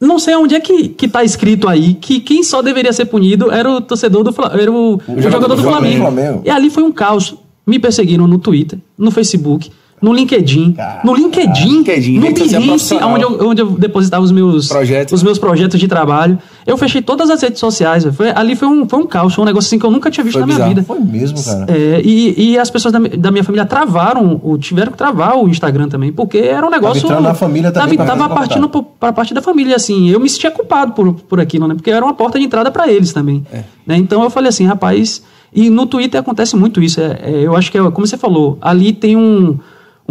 [0.00, 3.52] Não sei onde é que, que tá escrito aí que quem só deveria ser punido
[3.52, 6.02] era o torcedor do era o, o jogador, do Flamengo.
[6.02, 6.42] Flamengo.
[6.44, 7.36] E ali foi um caos.
[7.64, 10.74] Me perseguiram no Twitter, no Facebook, no LinkedIn,
[11.04, 15.12] no LinkedIn, LinkedIn, no Behance, onde eu, onde eu depositava os meus Projetos.
[15.12, 16.36] os meus projetos de trabalho.
[16.66, 18.04] Eu fechei todas as redes sociais.
[18.14, 20.22] Foi, ali foi um, foi um caos, foi um negócio assim que eu nunca tinha
[20.22, 20.74] visto Foi na minha bizarro.
[20.74, 20.82] vida.
[20.86, 21.66] Foi mesmo, cara.
[21.68, 25.48] É, e, e as pessoas da, da minha família travaram, o- tiveram que travar o
[25.48, 27.04] Instagram também, porque era um negócio.
[27.04, 30.08] entrando na família também Tava, tava partindo para parte da família, assim.
[30.08, 31.74] Eu me sentia culpado por, por aquilo, né?
[31.74, 33.44] Porque era uma porta de entrada para eles também.
[33.52, 33.62] É.
[33.86, 33.96] Né?
[33.96, 35.22] Então eu falei assim, rapaz.
[35.54, 36.98] E no Twitter acontece muito isso.
[37.00, 39.58] É, é, eu acho que, é, como você falou, ali tem um.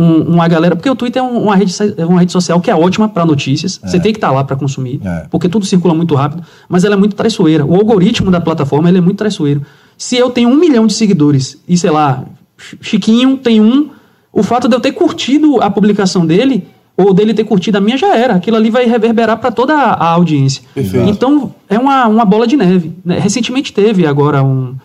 [0.02, 2.70] Um- uma galera, porque o Twitter é um- uma rede, é uma rede social que
[2.72, 3.80] é ótima para notícias.
[3.84, 5.26] Você tem que estar lá para consumir, É.
[5.30, 7.66] porque tudo circula muito rápido, mas ela é muito traiçoeira.
[7.66, 9.62] O algoritmo da plataforma é muito traiçoeiro.
[9.98, 12.24] Se eu tenho um milhão de seguidores e, sei lá,
[12.58, 13.90] Ch- Chiquinho tem um,
[14.34, 17.98] o fato de eu ter curtido a publicação dele, ou dele ter curtido a minha,
[17.98, 18.36] já era.
[18.36, 20.62] Aquilo ali vai reverberar para toda a, audiência.
[20.76, 21.10] Perfeito.
[21.10, 22.94] Então, é uma, uma bola de neve.
[23.04, 23.18] né?
[23.20, 24.76] Recentemente teve agora um.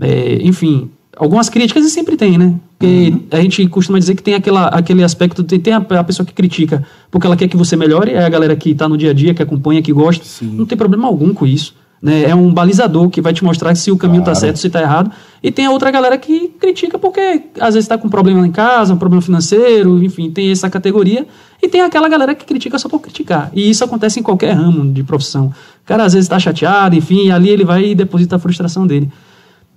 [0.00, 2.54] é, enfim, algumas críticas e sempre tem, né?
[2.76, 6.26] Porque a gente costuma dizer que tem aquela, aquele aspecto, tem, tem a, a pessoa
[6.26, 9.10] que critica porque ela quer que você melhore, é a galera que está no dia
[9.10, 10.24] a dia, que acompanha, que gosta.
[10.44, 11.74] Não tem problema algum com isso.
[12.02, 12.24] Né?
[12.24, 15.10] É um balizador que vai te mostrar se o caminho está certo, se está errado.
[15.42, 18.92] E tem a outra galera que critica porque às vezes está com problema em casa,
[18.92, 21.26] um problema financeiro, enfim, tem essa categoria.
[21.62, 23.50] E tem aquela galera que critica só por criticar.
[23.54, 25.46] E isso acontece em qualquer ramo de profissão.
[25.46, 28.86] O cara às vezes está chateado, enfim, e ali ele vai e deposita a frustração
[28.86, 29.08] dele.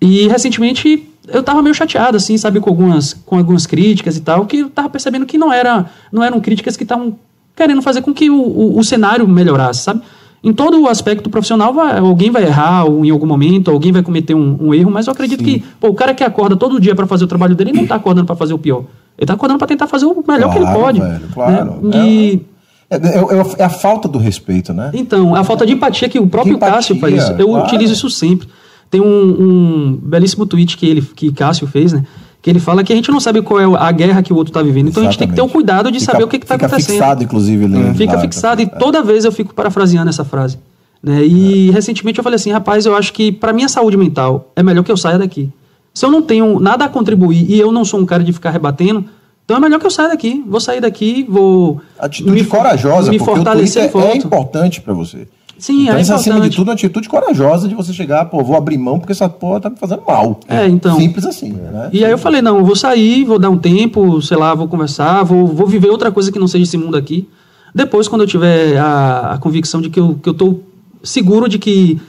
[0.01, 4.45] E recentemente eu tava meio chateado, assim, sabe, com algumas, com algumas críticas e tal,
[4.45, 7.15] que eu tava percebendo que não, era, não eram críticas que estavam
[7.55, 10.01] querendo fazer com que o, o, o cenário melhorasse, sabe?
[10.43, 14.03] Em todo o aspecto profissional, vai- alguém vai errar ou em algum momento, alguém vai
[14.03, 16.93] cometer um, um erro, mas eu acredito que pô, o cara que acorda todo dia
[16.95, 18.80] para fazer o trabalho dele, ele não está acordando para fazer o pior.
[19.17, 20.99] Ele está acordando para tentar fazer o melhor que ele Claro, pode.
[20.99, 21.80] velho, claro.
[21.82, 22.07] né?
[22.07, 22.41] E,
[22.89, 24.91] É, é- é a falta do respeito, né?
[24.93, 27.30] então, a falta de empatia que o próprio empatia, Cássio faz.
[27.39, 27.65] Eu claro.
[27.65, 28.47] utilizo isso sempre.
[28.89, 32.03] Tem um, um belíssimo tweet que ele que Cássio fez, né?
[32.41, 34.51] Que ele fala que a gente não sabe qual é a guerra que o outro
[34.51, 34.88] está vivendo.
[34.89, 35.53] Então a gente tem que ter o Exatamente.
[35.65, 36.93] cuidado de Fica- saber o que está fica acontecendo.
[36.95, 38.65] fixado, inclusive, ali, Fica lá, fixado é.
[38.65, 40.57] e toda vez eu fico parafraseando essa frase.
[41.03, 41.23] Né?
[41.25, 44.83] E recentemente eu falei assim, rapaz, eu acho que para minha saúde mental é melhor
[44.83, 45.49] que eu saia daqui.
[45.93, 48.51] Se eu não tenho nada a contribuir e eu não sou um cara de ficar
[48.51, 49.03] rebatendo,
[49.43, 50.43] então é melhor que eu saia daqui.
[50.47, 54.93] Vou sair daqui, vou Atitude me- corajosa, me porque o fortalecer Twitter é importante pra
[54.93, 55.27] você.
[55.59, 58.55] Sim, então, é isso, acima de tudo, uma atitude corajosa de você chegar, pô, vou
[58.55, 60.39] abrir mão porque essa porra tá me fazendo mal.
[60.47, 60.97] É, então.
[60.97, 61.89] Simples assim, né?
[61.91, 64.67] E aí eu falei, não, eu vou sair, vou dar um tempo, sei lá, vou
[64.67, 67.27] conversar, vou, vou viver outra coisa que não seja esse mundo aqui.
[67.73, 70.59] Depois, quando eu tiver a, a convicção de que eu, que eu tô
[71.03, 71.99] seguro de que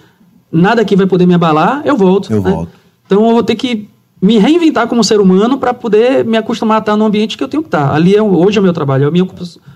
[0.50, 2.32] nada aqui vai poder me abalar, eu volto.
[2.32, 2.50] Eu né?
[2.50, 2.72] volto.
[3.06, 3.88] Então eu vou ter que
[4.20, 7.48] me reinventar como ser humano para poder me acostumar a estar no ambiente que eu
[7.48, 7.94] tenho que estar.
[7.94, 9.26] Ali é, hoje é o meu trabalho, é a minha,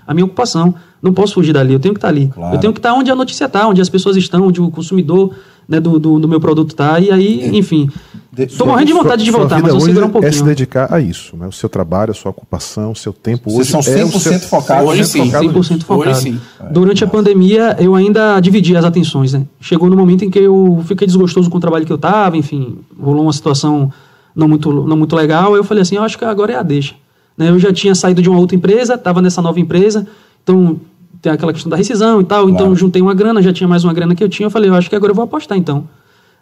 [0.05, 0.75] a minha ocupação.
[1.01, 2.27] Não posso fugir dali, eu tenho que estar ali.
[2.33, 2.55] Claro.
[2.55, 5.33] Eu tenho que estar onde a notícia está, onde as pessoas estão, onde o consumidor
[5.67, 6.99] né, do, do, do meu produto está.
[6.99, 7.89] E aí, enfim.
[8.31, 10.11] De- Estou morrendo de vontade de Sua voltar, vida mas vou hoje segurar um é
[10.11, 10.33] pouquinho.
[10.33, 11.47] se dedicar a isso, né?
[11.47, 14.19] O seu trabalho, a sua ocupação, o seu tempo Vocês hoje são é o 100%
[14.19, 14.89] seu- focados.
[14.89, 15.73] Hoje sim, focado nisso.
[15.73, 16.09] 100% focado.
[16.11, 16.39] Hoje sim.
[16.71, 19.45] Durante a pandemia, eu ainda dividi as atenções, né?
[19.61, 22.77] Chegou no momento em que eu fiquei desgostoso com o trabalho que eu estava, enfim,
[22.99, 23.91] rolou uma situação
[24.35, 25.55] não muito, não muito legal.
[25.55, 26.95] Eu falei assim, eu acho que agora é a deixa.
[27.37, 27.49] Né?
[27.49, 30.07] Eu já tinha saído de uma outra empresa, estava nessa nova empresa,
[30.43, 30.79] então
[31.21, 32.75] tem aquela questão da rescisão e tal, então Claro.
[32.75, 34.89] juntei uma grana, já tinha mais uma grana que eu tinha, eu falei, eu acho
[34.89, 35.85] que agora eu vou apostar então.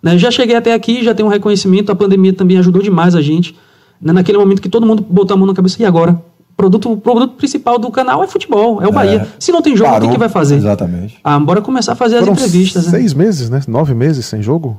[0.02, 0.18] Né?
[0.18, 3.56] Já cheguei até aqui, já tenho um reconhecimento, a pandemia também ajudou demais a gente.
[4.02, 4.12] Né?
[4.12, 6.14] Naquele momento que todo mundo botou a mão na cabeça, e agora?
[6.52, 9.28] O produto, o produto principal do canal é futebol, é o Bahia.
[9.40, 10.56] Se não tem jogo, o que, que vai fazer?
[10.56, 11.18] Exatamente.
[11.24, 12.86] Ah, bora começar a fazer Foram as entrevistas.
[12.86, 12.92] né?
[12.92, 13.62] seis meses, né?
[13.68, 14.78] Nove meses sem jogo?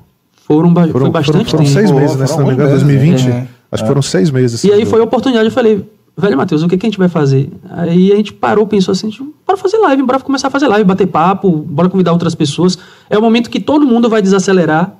[0.56, 1.74] Foram, ba- Foram, foi bastante foram, foram tempo.
[1.74, 2.26] seis meses, né?
[2.26, 3.30] Se não me engano, alguns meses, 2020.
[3.30, 3.48] é.
[3.72, 4.64] Acho que foram seis meses.
[4.64, 4.90] E aí jogo.
[4.90, 5.84] foi a oportunidade, eu falei,
[6.16, 7.50] velho Matheus, o que, que a gente vai fazer?
[7.70, 10.84] Aí a gente parou, pensou assim, tipo, bora fazer live, bora começar a fazer live,
[10.86, 12.78] bater papo, bora convidar outras pessoas.
[13.08, 14.94] É o momento que todo mundo vai desacelerar,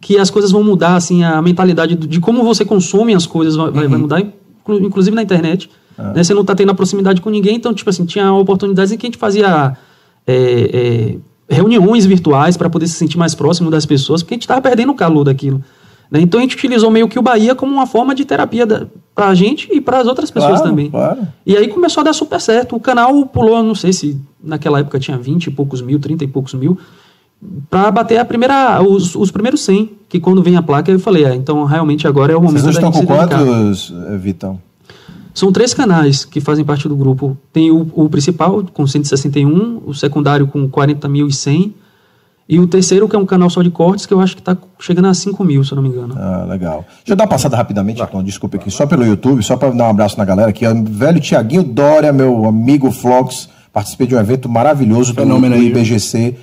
[0.00, 3.70] que as coisas vão mudar, assim, a mentalidade de como você consome as coisas vai,
[3.70, 5.68] vai- vai mudar, inclu- inclusive na internet.
[5.98, 6.22] Né?
[6.22, 9.06] Você não está tendo a proximidade com ninguém, então, tipo assim, tinha oportunidades em que
[9.06, 9.76] a gente fazia
[10.26, 11.16] é, é,
[11.48, 14.92] reuniões virtuais para poder se sentir mais próximo das pessoas, porque a gente estava perdendo
[14.92, 15.62] o calor daquilo.
[16.10, 16.20] né?
[16.20, 18.66] Então a gente utilizou meio que o Bahia como uma forma de terapia
[19.14, 20.90] para a gente e para as outras pessoas Claro, também.
[20.90, 21.20] claro.
[21.44, 22.76] E aí começou a dar super certo.
[22.76, 26.28] O canal pulou, não sei se naquela época tinha 20 e poucos mil, 30 e
[26.28, 26.78] poucos mil,
[27.70, 31.24] para bater a primeira, os, os primeiros 100, que quando vem a placa eu falei,
[31.26, 34.60] ah, então realmente agora é o momento Vocês da estão gente com quantos, eh, Vitão?
[35.36, 37.36] São três canais que fazem parte do grupo.
[37.52, 41.74] Tem o, o principal, com 161, o secundário com 40.100,
[42.48, 44.56] e o terceiro, que é um canal só de cortes, que eu acho que está
[44.80, 46.14] chegando a 5 mil, se eu não me engano.
[46.16, 46.86] Ah, legal.
[46.88, 49.84] Deixa eu dar uma passada rapidamente, então, desculpa aqui, só pelo YouTube, só para dar
[49.84, 50.64] um abraço na galera aqui.
[50.64, 55.60] ó, Velho Tiaguinho Dória, meu amigo Flox, participei de um evento maravilhoso do, Fenômeno do
[55.60, 56.34] aí, IBGC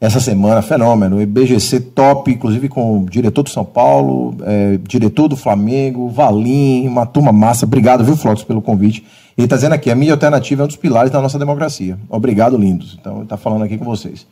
[0.00, 1.20] essa semana, fenômeno.
[1.20, 7.04] IBGC top, inclusive com o diretor do São Paulo, eh, diretor do Flamengo, Valim, uma
[7.04, 7.66] turma massa.
[7.66, 9.04] Obrigado, viu, Flox, pelo convite.
[9.36, 11.98] Ele está dizendo aqui, a mídia alternativa é um dos pilares da nossa democracia.
[12.08, 12.96] Obrigado, lindos.
[13.00, 14.26] Então, ele está falando aqui com vocês.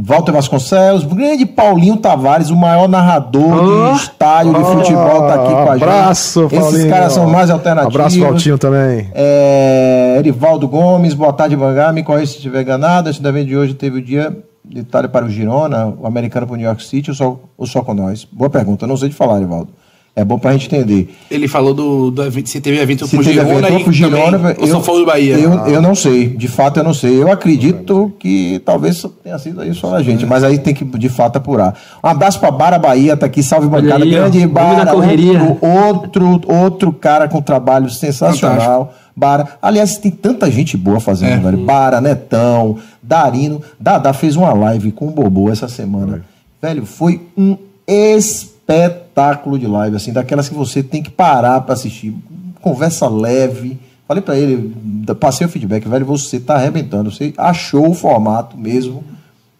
[0.00, 3.92] Walter Vasconcelos, grande Paulinho Tavares, o maior narrador Oh.
[3.94, 5.82] de estádio de futebol, tá aqui com a gente.
[5.82, 6.88] Abraço, Esses Paulinho.
[6.90, 7.96] caras são mais alternativos.
[7.96, 9.08] Abraço, Valtinho, também.
[9.12, 11.92] É, Erivaldo Gomes, boa tarde, Bangá.
[11.92, 13.10] Me corrija se estiver enganado.
[13.10, 14.36] Esse evento de hoje teve o dia
[14.68, 17.66] de Itália para o Girona, o americano para o New York City ou só, ou
[17.66, 18.24] só com nós?
[18.30, 19.68] Boa pergunta, não sei de falar, Erivaldo.
[20.16, 21.14] É bom pra gente entender.
[21.30, 23.84] Ele falou do, do evento, se teve evento Se com o teve Girona evento e
[23.84, 25.38] com o Girona, também, ou eu, só foi do Bahia.
[25.38, 27.22] Eu, eu não sei, de fato eu não sei.
[27.22, 31.08] Eu acredito que talvez tenha sido aí só a gente, mas aí tem que de
[31.08, 31.78] fato apurar.
[32.02, 35.40] Um abraço pra Bara Bahia, tá aqui, salve Olha bancada, aí, grande Bara, correria.
[35.60, 38.92] outro, outro, outro cara com trabalho sensacional.
[39.14, 41.36] Bara, aliás, tem tanta gente boa fazendo, É.
[41.38, 41.58] velho.
[41.64, 42.76] Bara, Netão,
[43.08, 43.62] Darino.
[43.80, 46.22] Dada fez uma live com o Bobô essa semana.
[46.60, 47.56] Velho, foi um
[47.86, 52.14] espetáculo de live, assim, daquelas que você tem que parar pra assistir.
[52.60, 53.78] Conversa leve.
[54.06, 54.74] Falei pra ele,
[55.20, 57.10] passei o feedback, velho, você tá arrebentando.
[57.10, 59.02] Você achou o formato mesmo.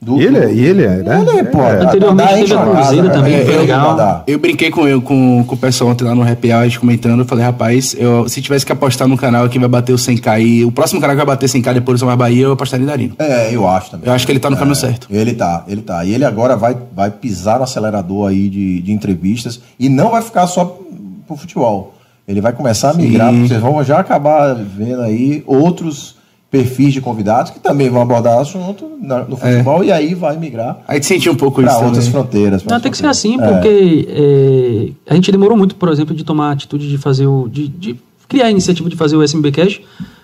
[0.00, 1.20] Do, E ele é- e ele é, né?
[1.26, 1.60] Ele é, pô.
[1.60, 1.82] É.
[1.84, 4.22] Anteriormente teve a Cruzeiro também, É, foi eu- legal.
[4.28, 7.44] Eu brinquei com, eu, com, com o pessoal ontem lá no Happy comentando, eu falei,
[7.44, 10.70] rapaz, eu, se tivesse que apostar no canal que vai bater o 100k e o
[10.70, 13.14] próximo canal que vai bater 100k depois do São Bahia, eu apostaria em Darino.
[13.18, 14.06] É, eu acho também.
[14.06, 15.08] Eu acho que ele tá no caminho certo.
[15.10, 16.04] Ele tá, ele tá.
[16.04, 20.22] E ele agora vai, vai pisar no acelerador aí de, de entrevistas e não vai
[20.22, 20.78] ficar só
[21.26, 21.94] pro futebol.
[22.28, 23.48] Ele vai começar a migrar, Sim.
[23.48, 26.17] vocês vão já acabar vendo aí outros
[26.50, 28.90] perfis de convidados que também vão abordar assunto
[29.28, 32.10] no futebol e aí vai migrar Aí te sentir um pouco para isso outras também.
[32.22, 32.64] fronteiras.
[32.64, 33.60] Não, tem que ser assim, fronteiras.
[33.60, 34.08] porque
[35.06, 37.48] é, a gente demorou muito, por exemplo, de tomar a atitude de fazer o.
[37.48, 37.96] de, de
[38.26, 39.80] criar a iniciativa de fazer o SMB Cash,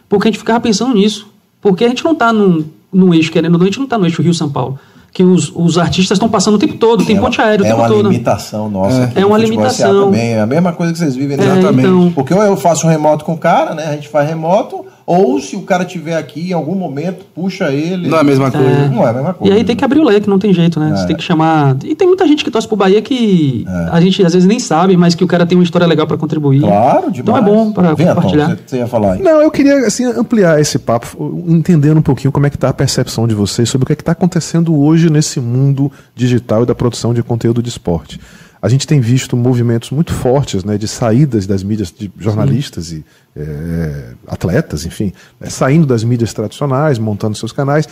[0.08, 1.26] porque a gente ficava pensando nisso.
[1.60, 3.96] Porque a gente não está num, num eixo, querendo ou não, a gente não está
[3.96, 4.78] no eixo Rio-São Paulo.
[5.12, 7.66] Que os, os artistas estão passando o tempo todo, tem É uma- ponte aérea o
[7.66, 8.02] é tempo uma todo.
[8.10, 9.12] limitação nossa.
[9.14, 10.06] É no uma limitação.
[10.06, 10.32] Também.
[10.34, 11.88] É a mesma coisa que vocês vivem É, exatamente.
[11.88, 13.86] então- Porque ou eu faço um remoto com o cara, né?
[13.86, 18.08] A gente faz remoto, ou se o cara tiver aqui em algum momento, puxa ele.
[18.08, 18.88] Não é a mesma coisa.
[18.88, 19.54] Não é a mesma E coisa.
[19.54, 20.92] aí tem que abrir o leque, não tem jeito, né?
[20.92, 20.96] É.
[20.96, 21.76] Você tem que chamar.
[21.84, 24.96] E tem muita gente que torce pro Bahia que a gente às vezes nem sabe,
[24.96, 26.60] mas que o cara tem uma história legal para contribuir.
[26.60, 27.18] Claro, demais.
[27.18, 28.48] Então é bom para compartilhar.
[28.48, 29.22] você, você ia falar aí.
[29.22, 32.74] Não, eu queria assim, ampliar esse papo, entendendo um pouquinho como é que está a
[32.74, 36.74] percepção de vocês sobre o que é está acontecendo hoje nesse mundo digital e da
[36.74, 38.20] produção de conteúdo de esporte.
[38.64, 43.04] A gente tem visto movimentos muito fortes né, de saídas das mídias de jornalistas e
[43.36, 47.86] eh, atletas, enfim, né, saindo das mídias tradicionais, montando seus canais.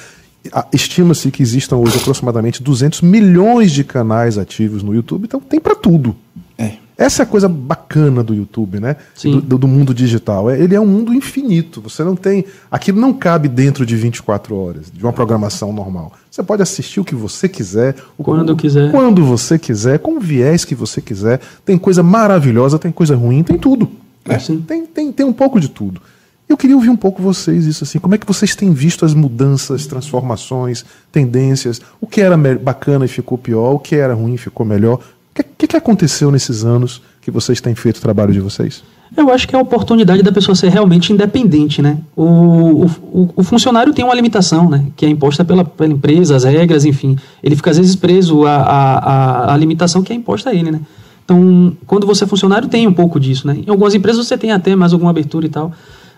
[0.73, 5.75] Estima-se que existam hoje aproximadamente 200 milhões de canais ativos no YouTube, então tem para
[5.77, 6.17] tudo.
[7.03, 8.97] Essa é a coisa bacana do YouTube, né?
[9.33, 10.51] Do, do- do mundo digital.
[10.51, 11.81] É- Ele é um mundo infinito.
[11.81, 12.45] Você não tem.
[12.71, 16.13] Aquilo não cabe dentro de 24 horas, de uma programação normal.
[16.31, 18.91] Você pode assistir o que você quiser, Quando o- quiser.
[18.91, 21.41] Quando você quiser, com o viés que você quiser.
[21.65, 23.91] Tem coisa maravilhosa, tem coisa ruim, tem tudo.
[24.27, 24.39] né?
[24.67, 26.01] Tem, tem, tem um pouco de tudo.
[26.49, 27.99] Eu queria ouvir um pouco vocês, isso assim.
[27.99, 31.81] Como é que vocês têm visto as mudanças, transformações, tendências?
[32.01, 33.73] O que era bacana e ficou pior?
[33.73, 35.01] O que era ruim e ficou melhor?
[35.63, 38.83] Que, que, aconteceu nesses anos que vocês têm feito o trabalho de vocês?
[39.17, 41.99] Eu acho que é a oportunidade da pessoa ser realmente independente, né?
[42.17, 42.25] O,
[42.85, 44.87] o, o- funcionário tem uma limitação, né?
[44.97, 47.17] Que é imposta pela, pela empresa, as regras, enfim.
[47.41, 50.73] Ele fica às vezes preso à, à, à- à limitação que é imposta a ele,
[50.73, 50.81] né?
[51.25, 53.63] Então, quando você é funcionário, tem um pouco disso, né?
[53.65, 55.71] Em algumas empresas você tem até mais alguma abertura e tal,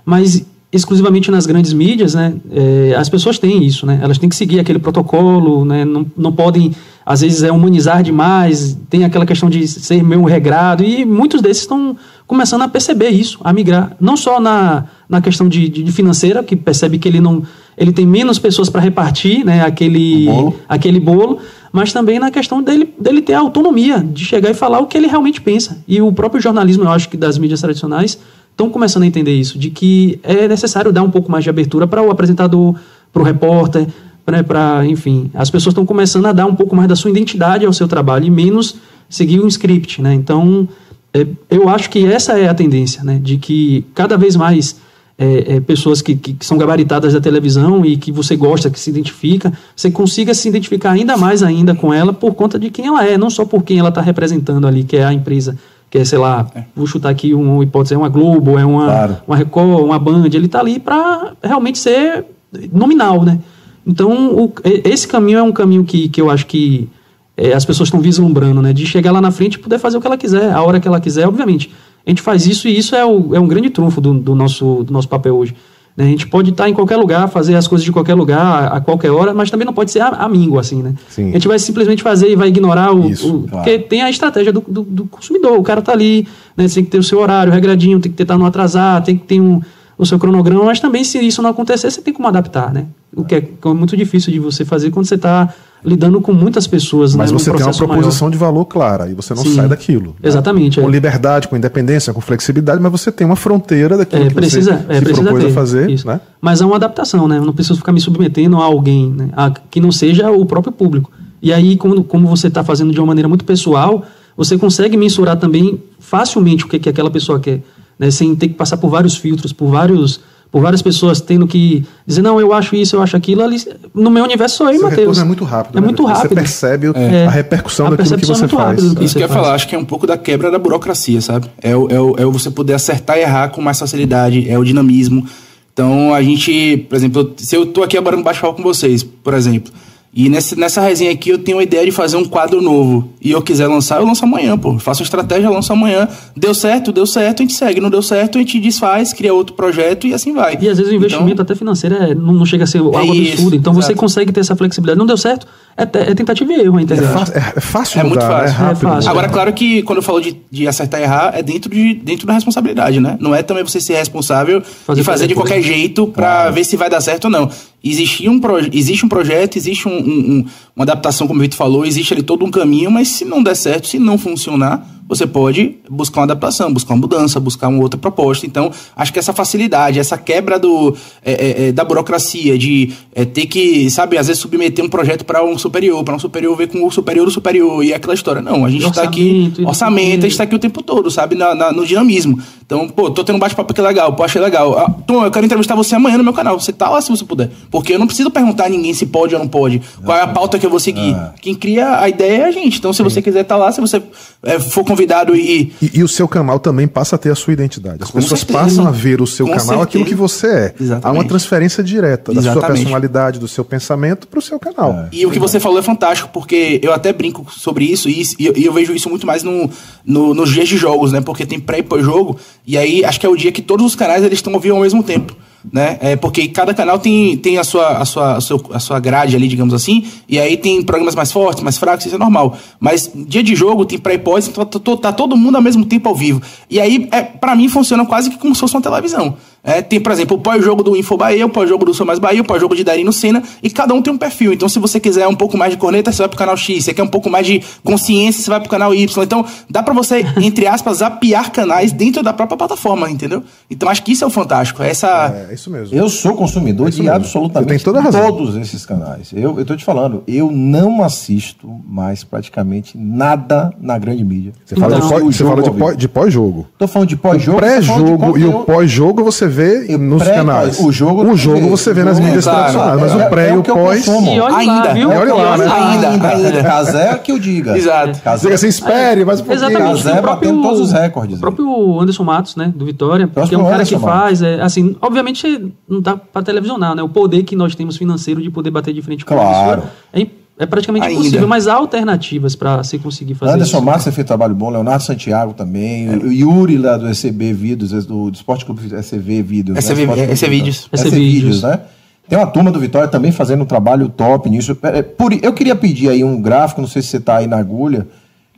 [0.06, 0.42] mas
[0.72, 2.34] exclusivamente nas grandes mídias, né?
[2.50, 4.00] é, as pessoas têm isso, né?
[4.02, 5.84] Elas têm que seguir aquele protocolo, né?
[5.84, 6.72] Não, não podem,
[7.04, 11.62] às vezes, é humanizar demais, tem aquela questão de ser meio regrado, e muitos desses
[11.62, 11.96] estão
[12.26, 13.96] começando a perceber isso, a migrar.
[14.00, 17.42] Não só na, na questão de, de financeira, que percebe que ele não
[17.76, 20.60] ele tem menos pessoas para repartir né, aquele, bolo.
[20.68, 21.38] aquele bolo,
[21.72, 24.96] mas também na questão dele, dele ter a autonomia de chegar e falar o que
[24.96, 25.82] ele realmente pensa.
[25.88, 28.18] E o próprio jornalismo, eu acho que das mídias tradicionais,
[28.50, 31.86] estão começando a entender isso, de que é necessário dar um pouco mais de abertura
[31.86, 32.76] para o apresentador,
[33.12, 33.88] para o repórter,
[34.24, 37.72] para, enfim, as pessoas estão começando a dar um pouco mais da sua identidade ao
[37.72, 38.76] seu trabalho e menos
[39.08, 40.14] seguir um script, né?
[40.14, 40.66] Então,
[41.12, 43.18] é, eu acho que essa é a tendência, né?
[43.22, 44.76] De que cada vez mais
[45.16, 48.80] é, é, pessoas que, que, que são gabaritadas da televisão e que você gosta, que
[48.80, 52.86] se identifica, você consiga se identificar ainda mais ainda com ela por conta de quem
[52.86, 55.56] ela é, não só por quem ela está representando ali, que é a empresa,
[55.88, 59.16] que é, sei lá, vou chutar aqui uma hipótese, é uma Globo, é uma, Claro.
[59.28, 62.24] uma Record, uma Band, ele está ali para realmente ser
[62.72, 63.38] nominal, né?
[63.86, 64.52] Então, o-
[64.84, 66.88] esse caminho é um caminho que, que eu acho que
[67.36, 68.72] é, as pessoas estão vislumbrando, né?
[68.72, 70.86] De chegar lá na frente e poder fazer o que ela quiser, a hora que
[70.88, 71.70] ela quiser, obviamente.
[72.06, 74.84] A gente faz isso e isso é, o, é um grande trunfo do, do nosso,
[74.84, 75.54] do nosso papel hoje.
[75.96, 76.04] né?
[76.04, 78.80] A gente pode estar em qualquer lugar, fazer as coisas de qualquer lugar, a, a
[78.80, 80.94] qualquer hora, mas também não pode ser amigo, assim, né?
[81.08, 81.30] Sim.
[81.30, 83.10] A gente vai simplesmente fazer e vai ignorar o.
[83.10, 83.64] Isso, o- claro.
[83.64, 85.58] Porque tem a estratégia do, do, do consumidor.
[85.58, 86.68] O cara tá ali, né?
[86.68, 89.24] Você tem que ter o seu horário regradinho, tem que tentar não atrasar, tem que
[89.24, 89.60] ter um,
[89.96, 92.86] o seu cronograma, mas também se isso não acontecer, você tem como adaptar, né?
[93.14, 96.32] O que é, que é muito difícil de você fazer quando você está lidando com
[96.32, 97.38] muitas pessoas, Mas né?
[97.38, 99.54] você tem uma proposição de valor clara e você não Sim.
[99.54, 100.06] sai daquilo.
[100.08, 100.28] né?
[100.28, 100.90] Exatamente, Com é.
[100.90, 104.92] liberdade, com independência, com flexibilidade, mas você tem uma fronteira daquilo É, que precisa, você
[104.92, 105.50] é, se precisa propôs ter.
[105.50, 105.90] a fazer.
[105.90, 106.06] isso.
[106.06, 106.20] Né?
[106.40, 107.36] Mas é uma adaptação, né?
[107.36, 109.28] Eu não preciso ficar me submetendo a alguém né?
[109.36, 111.12] a, que não seja o próprio público.
[111.42, 114.02] E aí, como, como você está fazendo de uma maneira muito pessoal,
[114.34, 117.62] você consegue mensurar também facilmente o que, que aquela pessoa quer,
[117.98, 118.10] né?
[118.10, 120.20] Sem ter que passar por vários filtros, por vários
[120.50, 123.60] por várias pessoas tendo que dizer, não, eu acho isso, eu acho aquilo, ali,
[123.92, 125.18] no meu universo sou eu Matheus.
[125.18, 125.78] é muito rápido.
[125.78, 125.84] É né?
[125.88, 126.28] muito rápido.
[126.28, 127.26] Você percebe É.
[127.26, 128.80] a repercussão A daquilo que é você muito faz.
[128.80, 129.40] do que Isso que eu ia faz.
[129.40, 131.48] falar, acho que é um pouco da quebra da burocracia, sabe?
[131.60, 134.56] É o, é o, é o você poder acertar e errar com mais facilidade, é
[134.56, 135.26] o dinamismo.
[135.72, 139.34] Então, a gente, por exemplo, se eu tô aqui agora no bate-papo com vocês, por
[139.34, 139.72] exemplo,
[140.14, 143.32] e nessa, nessa resenha aqui eu tenho a ideia de fazer um quadro novo, e
[143.32, 144.78] eu quiser lançar, eu lanço amanhã, pô.
[144.78, 146.08] Faço a estratégia, lanço amanhã.
[146.36, 147.80] Deu certo, deu certo, a gente segue.
[147.80, 150.56] Não deu certo, a gente desfaz, cria outro projeto e assim vai.
[150.60, 153.14] E às vezes o investimento Então, até financeiro é- não, não chega a ser algo
[153.14, 153.56] isso, absurdo.
[153.56, 154.98] Então você consegue ter essa flexibilidade.
[154.98, 155.46] Não deu certo,
[155.76, 158.46] é, é tentativa e erro a É, fácil, é- é fácil É mudar, muito fácil.
[158.48, 158.86] é rápido.
[158.86, 159.10] É fácil.
[159.10, 162.26] Agora, claro que quando eu falo de, de acertar e errar, é dentro, de, dentro
[162.26, 163.16] da responsabilidade, né?
[163.20, 166.76] Não é também você ser responsável Fazer de fazer de qualquer jeito pra ver se
[166.76, 167.50] vai dar certo ou não.
[167.82, 169.98] Existe um, proje- existe um projeto, existe um- um-
[170.38, 170.44] um-
[170.76, 173.54] uma adaptação, como o Vitor falou, existe ali todo um caminho, mas se não der
[173.56, 177.98] certo, se não funcionar, você pode buscar uma adaptação, buscar uma mudança, buscar uma outra
[177.98, 178.46] proposta.
[178.46, 183.24] Então, acho que essa facilidade, essa quebra do, é, é, é da burocracia, de é,
[183.24, 186.68] ter que, sabe, às vezes submeter um projeto para um superior, para um superior ver
[186.68, 188.40] com o superior do superior e aquela história.
[188.40, 191.54] Não, a gente está aqui, orçamento, a gente está aqui o tempo todo, sabe, na,
[191.54, 192.40] na, no dinamismo.
[192.64, 194.78] Então, pô, tô tendo um bate-papo aqui legal, pô, achei legal.
[194.78, 196.58] Ah, Tom, eu quero entrevistar você amanhã no meu canal.
[196.58, 197.50] Você tá lá se você puder.
[197.70, 199.82] Porque eu não preciso perguntar a ninguém se pode ou não pode.
[200.02, 201.14] Qual é a pauta que eu vou seguir.
[201.14, 201.34] Ah.
[201.40, 202.78] Quem cria a ideia é a gente.
[202.78, 203.04] Então, se Sim.
[203.04, 204.02] você quiser estar tá lá, se você
[204.42, 205.72] é, for convidado e...
[205.80, 205.90] e...
[205.94, 206.02] e.
[206.02, 207.98] o seu canal também passa a ter a sua identidade.
[208.02, 208.58] As Com pessoas certeza.
[208.58, 209.84] passam a ver o seu Com canal certeza.
[209.84, 210.74] aquilo que você é.
[210.80, 211.06] Exatamente.
[211.06, 212.66] Há uma transferência direta da Exatamente.
[212.66, 214.92] sua personalidade, do seu pensamento para o seu canal.
[214.92, 215.08] É.
[215.12, 218.64] E o que você falou é fantástico, porque eu até brinco sobre isso e, e
[218.64, 219.68] eu vejo isso muito mais no,
[220.04, 221.20] no, nos dias de jogos, né?
[221.20, 222.38] Porque tem pré e pós-jogo.
[222.66, 224.76] E aí, acho que é o dia que todos os canais eles estão ao vivo
[224.76, 225.36] ao mesmo tempo
[225.72, 225.98] né?
[226.00, 229.34] É porque cada canal tem, tem a, sua, a, sua, a, sua, a sua grade
[229.34, 232.56] ali, digamos assim, e aí tem programas mais fortes, mais fracos, isso é normal.
[232.78, 235.62] Mas dia de jogo tem pré e pós, então tá, tá, tá todo mundo ao
[235.62, 236.42] mesmo tempo ao vivo.
[236.68, 239.36] E aí, é, para mim, funciona quase que como se fosse uma televisão.
[239.64, 242.42] É, tem, por exemplo, o pós-jogo do Info Bahia, o pós-jogo do Sou Mais Bahia,
[242.42, 244.52] o pós-jogo de Darino Senna, e cada um tem um perfil.
[244.52, 246.76] Então, se você quiser um pouco mais de corneta, você vai pro canal X.
[246.76, 249.22] Se você quer um pouco mais de consciência, você vai pro canal Y.
[249.24, 253.42] Então, dá para você, entre aspas, apiar canais dentro da própria plataforma, entendeu?
[253.70, 254.82] Então, acho que isso é o fantástico.
[254.82, 255.46] É essa...
[255.50, 255.96] É, isso mesmo.
[255.96, 257.16] Eu sou consumidor é de mesmo.
[257.16, 259.30] absolutamente toda todos esses canais.
[259.32, 264.52] Eu, eu tô te falando, eu não assisto mais praticamente nada na grande mídia.
[264.64, 266.66] Você fala, de, pós, você fala de, pós-jogo.
[266.78, 267.58] Tô falando de pós-jogo.
[267.58, 270.80] Pré-jogo e o pós-jogo você vê nos canais.
[270.80, 274.08] O jogo, o jogo você vê nas mídias tradicionais, mas o pré e o pós.
[274.08, 275.10] Ainda, viu?
[275.10, 275.66] Olha lá, né?
[275.66, 276.62] Ainda, ainda.
[276.62, 277.76] Casé que eu diga.
[277.76, 278.20] Exato.
[278.22, 280.02] Casé assim, espere, mas por Exatamente.
[280.04, 281.38] Casé batendo todos os recordes.
[281.38, 284.96] O próprio Anderson Matos, né, do Vitória, que é um cara que faz, é, assim,
[285.00, 287.02] obviamente não dá para televisionar, né?
[287.02, 289.82] O poder que nós temos financeiro de poder bater de frente com claro.
[290.12, 290.26] é
[290.56, 291.20] é praticamente Ainda.
[291.20, 293.76] impossível, mas há alternativas para se conseguir fazer Anderson isso.
[293.76, 296.16] Anderson Marques fez trabalho bom, Leonardo Santiago também, é.
[296.16, 299.78] o Yuri lá do ECB Vídeos, do, do Esporte Clube ECV Vídeos.
[299.78, 300.32] ECV, né?
[300.32, 300.88] ECV Vídeos.
[300.92, 301.80] ECV Vídeos, né?
[302.28, 304.76] Tem uma turma do Vitória também fazendo um trabalho top nisso.
[304.82, 307.58] É, por, eu queria pedir aí um gráfico, não sei se você está aí na
[307.58, 308.06] agulha.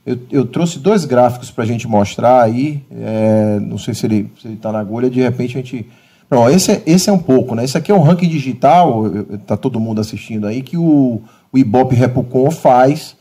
[0.05, 2.81] Eu, eu, trouxe dois gráficos para a gente mostrar aí.
[2.93, 5.89] É, não sei se ele está na agulha, de repente a gente.
[6.31, 7.65] Não, esse, é, esse é um pouco, né?
[7.65, 11.21] Esse aqui é um ranking digital, está todo mundo assistindo aí, que o,
[11.57, 13.17] o Ibope Repucon faz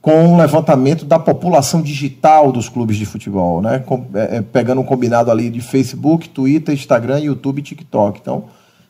[0.00, 3.80] com o levantamento da população digital dos clubes de futebol, né?
[3.80, 8.20] Com, é, é, pegando um combinado ali de Facebook, Twitter, Instagram, YouTube e TikTok.
[8.20, 8.44] Então,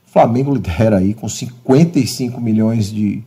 [0.07, 3.23] Flamengo lidera aí com 55 milhões de.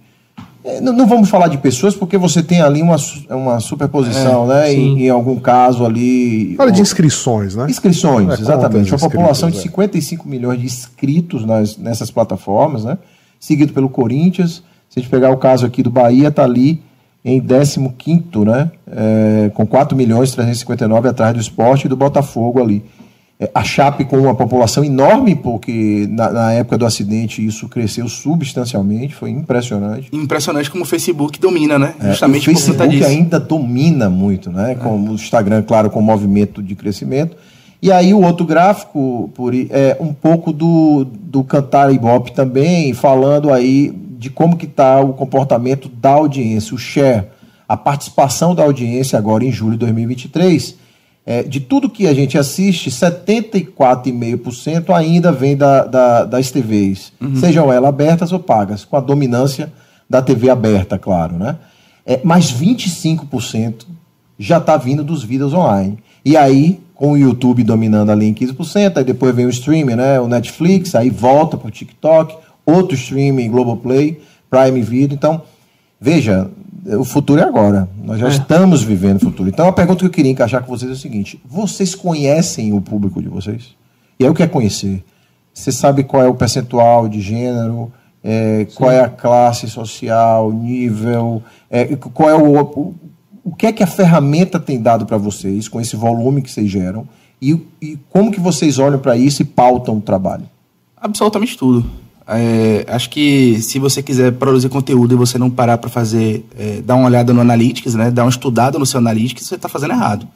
[0.63, 2.97] É, não, não, vamos falar de pessoas, porque você tem ali uma,
[3.29, 4.73] uma superposição, é, né?
[4.73, 6.55] Em, em, algum caso ali.
[6.55, 7.67] Fala de inscrições, né?
[7.69, 8.91] Inscrições, é, exatamente.
[8.91, 12.97] Uma população de 55 milhões de inscritos nas, nessas plataformas, né?
[13.39, 14.61] Seguido pelo Corinthians.
[14.89, 16.81] Se a gente pegar o caso aqui do Bahia, está ali
[17.23, 17.79] em 15
[18.45, 18.71] né?
[18.89, 22.83] É, com 4 milhões 359 atrás do esporte e do Botafogo ali.
[23.39, 28.07] É, a Chape com uma população enorme, porque na, na, época do acidente isso cresceu
[28.07, 30.09] substancialmente, foi impressionante.
[30.11, 31.93] Impressionante como o Facebook domina, né?
[31.99, 34.75] É, Justamente o Facebook ainda domina muito, né?
[34.75, 37.35] Como o Instagram, claro, com movimento de crescimento.
[37.79, 43.53] E aí o outro gráfico por, é um pouco do, do Cantar Ibope também, falando
[43.53, 47.27] aí de como que está o comportamento da audiência, o share,
[47.67, 50.75] a participação da audiência agora em julho de 2023.
[51.25, 57.35] É, de tudo que a gente assiste, 74,5% ainda vem da, da, das TVs, uhum.
[57.35, 59.73] sejam elas abertas ou pagas, com a dominância
[60.09, 61.37] da TV aberta, claro.
[61.37, 61.57] Né?
[62.05, 63.85] É, mas 25%
[64.39, 65.97] já está vindo dos vídeos online.
[66.23, 70.21] E aí, com o YouTube dominando ali em 15%, aí depois vem o streaming, né?
[70.21, 72.37] o Netflix, aí volta para o TikTok,
[72.67, 75.15] outro streaming, Globoplay, Prime Video.
[75.15, 75.41] Então,
[75.99, 76.51] veja,
[76.85, 77.89] o futuro é agora.
[78.03, 78.31] Nós já é.
[78.31, 79.49] estamos vivendo o futuro.
[79.49, 82.81] Então, a pergunta que eu queria encaixar com vocês é o seguinte: vocês conhecem o
[82.81, 83.75] público de vocês?
[84.19, 85.03] E eu quero conhecer.
[85.53, 87.91] Você sabe qual é o percentual de gênero?
[88.23, 91.41] É, qual é a classe social, nível?
[91.69, 92.95] É, qual é o, o,
[93.43, 96.69] o que é que a ferramenta tem dado para vocês com esse volume que vocês
[96.69, 97.07] geram?
[97.41, 100.45] E, e como que vocês olham para isso e pautam o trabalho?
[100.95, 101.89] Absolutamente tudo.
[102.29, 106.81] É, acho que se você quiser produzir conteúdo e você não parar para fazer, é,
[106.81, 109.91] dar uma olhada no Analytics, né, dar uma estudada no seu Analytics, você está fazendo
[109.91, 110.27] errado.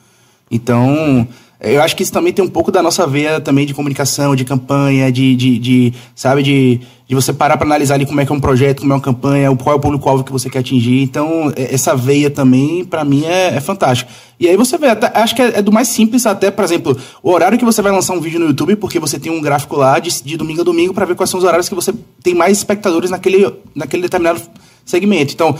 [0.49, 1.27] Então,
[1.61, 4.43] eu acho que isso também tem um pouco da nossa veia também de comunicação, de
[4.43, 8.31] campanha, de, de, de sabe, de, de você parar para analisar ali como é que
[8.31, 11.03] é um projeto, como é uma campanha, qual é o público-alvo que você quer atingir.
[11.03, 14.11] Então, é, essa veia também, para mim, é, é fantástica.
[14.39, 16.97] E aí você vê, até, acho que é, é, do mais simples até, por exemplo,
[17.21, 19.75] o horário que você vai lançar um vídeo no YouTube, porque você tem um gráfico
[19.75, 21.93] lá de, de domingo a domingo para ver quais são os horários que você
[22.23, 24.41] tem mais espectadores naquele, naquele determinado
[24.83, 25.31] segmento.
[25.31, 25.55] Então,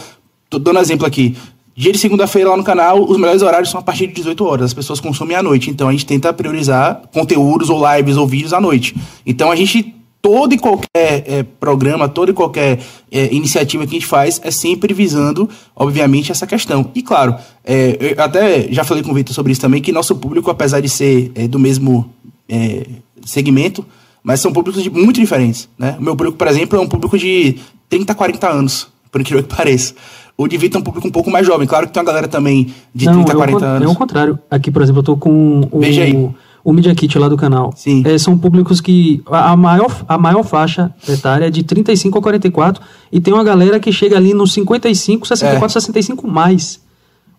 [0.49, 1.35] tô dando exemplo aqui
[1.81, 4.65] Dia de segunda-feira lá no canal, os melhores horários são a partir de 18 horas.
[4.65, 5.71] As pessoas consomem à noite.
[5.71, 8.95] Então a gente tenta priorizar conteúdos ou lives ou vídeos à noite.
[9.25, 12.77] Então a gente todo e qualquer é, programa, toda e qualquer
[13.11, 16.91] é, iniciativa que a gente faz é sempre visando, obviamente, essa questão.
[16.93, 20.15] E claro, é, eu até já falei com o Vitor sobre isso também, que nosso
[20.15, 22.13] público, apesar de ser é, do mesmo
[22.47, 22.85] é,
[23.25, 23.83] segmento,
[24.21, 25.67] mas são públicos muito diferentes.
[25.79, 25.95] Né?
[25.97, 27.57] O meu público, por exemplo, é um público de
[27.89, 29.93] 30, 40 anos, por incrível que pareça.
[30.37, 31.67] O de Vitor é um público um pouco mais jovem.
[31.67, 33.87] Claro que tem uma galera também de Não, 30, 40 anos.
[33.87, 34.39] É o contrário.
[34.49, 35.79] Aqui, por exemplo, eu tô com o...
[35.79, 36.29] Veja aí
[36.63, 37.73] o Media Kit lá do canal.
[37.75, 38.03] Sim.
[38.05, 42.83] É, são públicos que a maior, a maior faixa etária é de 35 a 44
[43.11, 45.69] e tem uma galera que chega ali nos 55, 64, é.
[45.69, 46.79] 65 mais.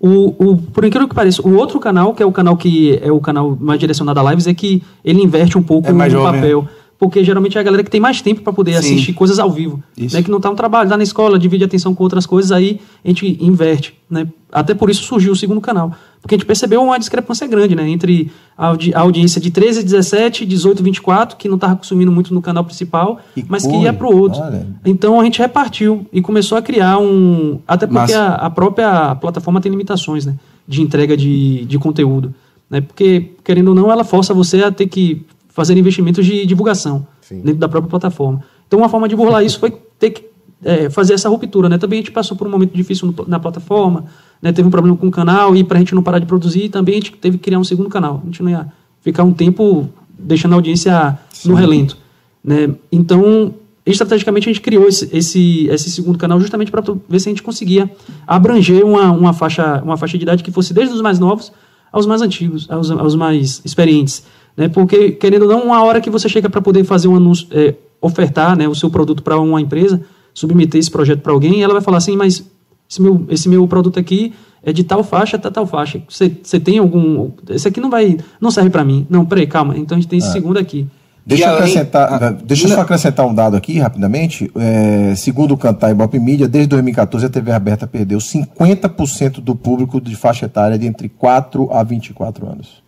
[0.00, 3.12] O, o, por incrível que pareça, o outro canal, que é o canal que é
[3.12, 6.40] o canal mais direcionado a lives, é que ele inverte um pouco é no jovem,
[6.40, 6.68] papel.
[7.02, 8.78] Porque geralmente é a galera que tem mais tempo para poder Sim.
[8.78, 9.82] assistir coisas ao vivo.
[9.98, 10.14] Isso.
[10.14, 10.22] Né?
[10.22, 13.08] Que não está no trabalho, está na escola, divide atenção com outras coisas, aí a
[13.08, 13.92] gente inverte.
[14.08, 14.28] Né?
[14.52, 15.90] Até por isso surgiu o segundo canal.
[16.20, 17.88] Porque a gente percebeu uma discrepância grande, né?
[17.88, 22.32] Entre a, audi a audiência de 13, 17, 18, 24, que não estava consumindo muito
[22.32, 24.40] no canal principal, que mas que ia para o outro.
[24.40, 24.64] Olha.
[24.84, 27.58] Então a gente repartiu e começou a criar um.
[27.66, 30.36] Até porque a, a, própria plataforma tem limitações, né?
[30.68, 32.32] De entrega de, de conteúdo.
[32.70, 32.80] Né?
[32.80, 37.40] Porque, querendo ou não, ela força você a ter que fazer investimentos de divulgação Sim.
[37.40, 38.42] dentro da própria plataforma.
[38.66, 40.24] Então, uma forma de burlar isso foi ter que
[40.64, 41.68] é, fazer essa ruptura.
[41.68, 41.78] Né?
[41.78, 44.06] Também a gente passou por um momento difícil no, na plataforma,
[44.40, 44.52] né?
[44.52, 46.94] teve um problema com o canal, e para a gente não parar de produzir, também
[46.94, 48.20] a gente teve que criar um segundo canal.
[48.22, 48.66] A gente não ia
[49.00, 49.88] ficar um tempo
[50.18, 51.50] deixando a audiência Sim.
[51.50, 51.98] no relento.
[52.42, 52.74] Né?
[52.90, 57.32] Então, estrategicamente, a gente criou esse, esse, esse segundo canal justamente para ver se a
[57.32, 57.90] gente conseguia
[58.26, 61.52] abranger uma, uma, faixa, uma faixa de idade que fosse desde os mais novos
[61.92, 64.24] aos mais antigos, aos, aos mais experientes.
[64.56, 64.68] Né?
[64.68, 67.74] Porque, querendo ou não, uma hora que você chega para poder fazer um anúncio, é,
[68.00, 70.00] ofertar né, o seu produto para uma empresa,
[70.34, 72.44] submeter esse projeto para alguém, ela vai falar assim, mas
[72.88, 74.32] esse meu, esse meu produto aqui
[74.62, 76.02] é de tal faixa, tá tal faixa.
[76.08, 77.30] Você, você tem algum...
[77.48, 78.18] Esse aqui não vai...
[78.40, 79.06] Não serve para mim.
[79.08, 79.76] Não, peraí, calma.
[79.76, 80.32] Então a gente tem esse é.
[80.32, 80.86] segundo aqui.
[81.24, 84.50] Deixa, eu acrescentar, ah, deixa eu só acrescentar um dado aqui, rapidamente.
[84.56, 89.54] É, segundo o Cantar e Bop Media, desde 2014 a TV aberta perdeu 50% do
[89.54, 92.82] público de faixa etária de entre 4 a 24 anos.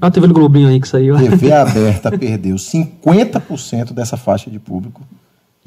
[0.00, 1.16] A TV do Globinho aí que saiu.
[1.16, 5.02] TV aberta perdeu 50% dessa faixa de público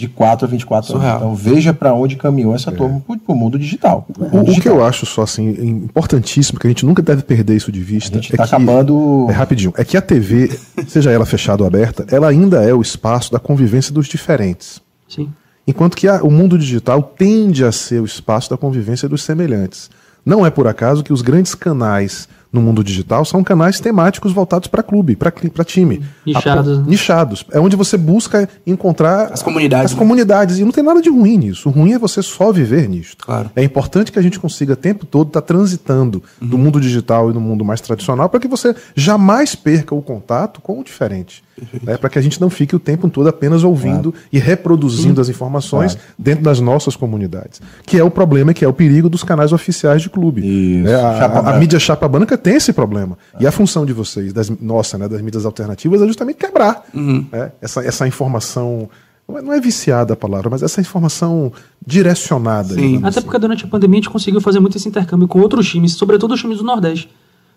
[0.01, 1.09] de 4 a 24 Surreal.
[1.09, 1.21] anos.
[1.21, 2.73] Então veja para onde caminhou essa é.
[2.73, 4.07] turma para o mundo digital.
[4.17, 7.71] O, o, que eu acho só assim importantíssimo, que a gente nunca deve perder isso
[7.71, 8.17] de vista.
[8.17, 9.27] A gente está é acabando.
[9.29, 9.73] É rapidinho.
[9.77, 10.49] É que a TV,
[10.87, 14.81] seja ela fechada ou aberta, ela ainda é o espaço da convivência dos diferentes.
[15.07, 15.29] Sim.
[15.67, 19.89] Enquanto que a, o mundo digital tende a ser o espaço da convivência dos semelhantes.
[20.25, 24.67] Não é por acaso que os grandes canais no mundo digital são canais temáticos voltados
[24.67, 25.31] para clube, para
[25.63, 26.01] time.
[26.25, 26.79] Nichados.
[26.79, 27.45] A, nichados.
[27.51, 29.93] É onde você busca encontrar as comunidades.
[29.93, 30.57] As comunidades.
[30.59, 31.69] E não tem nada de ruim nisso.
[31.69, 33.15] O ruim é você só viver nisso.
[33.17, 33.49] Claro.
[33.55, 36.47] É importante que a gente consiga o tempo todo estar tá transitando uhum.
[36.47, 40.59] do mundo digital e do mundo mais tradicional para que você jamais perca o contato
[40.61, 41.43] com o diferente.
[41.85, 44.27] É para que a gente não fique o tempo todo apenas ouvindo claro.
[44.31, 45.21] e reproduzindo uhum.
[45.21, 46.09] as informações claro.
[46.17, 47.61] dentro das nossas comunidades.
[47.85, 50.41] Que é o problema, que é o perigo dos canais oficiais de clube.
[50.85, 53.17] É, a, a, a, mídia chapa branca tem esse problema.
[53.39, 57.25] E a função de vocês, das, nossa, né, das mídias alternativas, é justamente quebrar uhum.
[57.31, 58.89] né, essa, essa informação.
[59.27, 61.53] Não é viciada a palavra, mas essa informação
[61.85, 62.73] direcionada.
[62.73, 62.97] Sim.
[62.97, 63.21] Até assim.
[63.21, 66.33] porque durante a pandemia a gente conseguiu fazer muito esse intercâmbio com outros times, sobretudo
[66.33, 67.09] os times do Nordeste.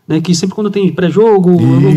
[0.07, 1.53] Né, que sempre quando tem pré-jogo,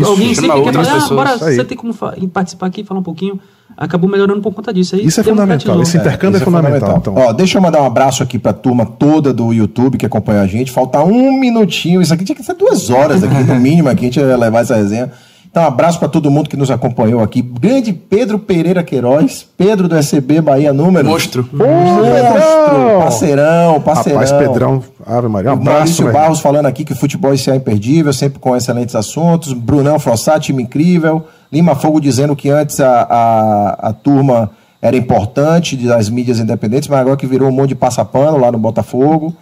[0.06, 1.94] alguém sempre quer falar, ah, bora, você tem como
[2.32, 3.38] participar aqui, falar um pouquinho
[3.78, 4.96] acabou melhorando por conta disso.
[4.96, 6.96] Aí isso é fundamental, esse intercâmbio é, é, é fundamental.
[6.98, 7.14] Então.
[7.14, 10.40] Ó, deixa eu mandar um abraço aqui para a turma toda do YouTube que acompanha
[10.40, 10.72] a gente.
[10.72, 14.04] Falta um minutinho, isso aqui tinha que ser duas horas aqui, no mínimo, aqui a
[14.04, 15.10] gente ia levar essa resenha.
[15.58, 17.42] Então, um abraço para todo mundo que nos acompanhou aqui.
[17.42, 21.08] Grande Pedro Pereira Queiroz, Pedro do SB Bahia Número.
[21.08, 21.48] Monstro.
[21.52, 23.00] Monstro.
[23.00, 24.20] Parceirão, parceirão.
[24.20, 25.74] Rapaz, Pedrão, Ave Maria, um abraço.
[25.74, 29.52] Maurício Barros falando aqui que o futebol é imperdível, sempre com excelentes assuntos.
[29.52, 31.26] Brunão Frossati, time incrível.
[31.52, 37.00] Lima Fogo dizendo que antes a, a, a turma era importante das mídias independentes, mas
[37.00, 39.34] agora que virou um monte de passapano lá no Botafogo.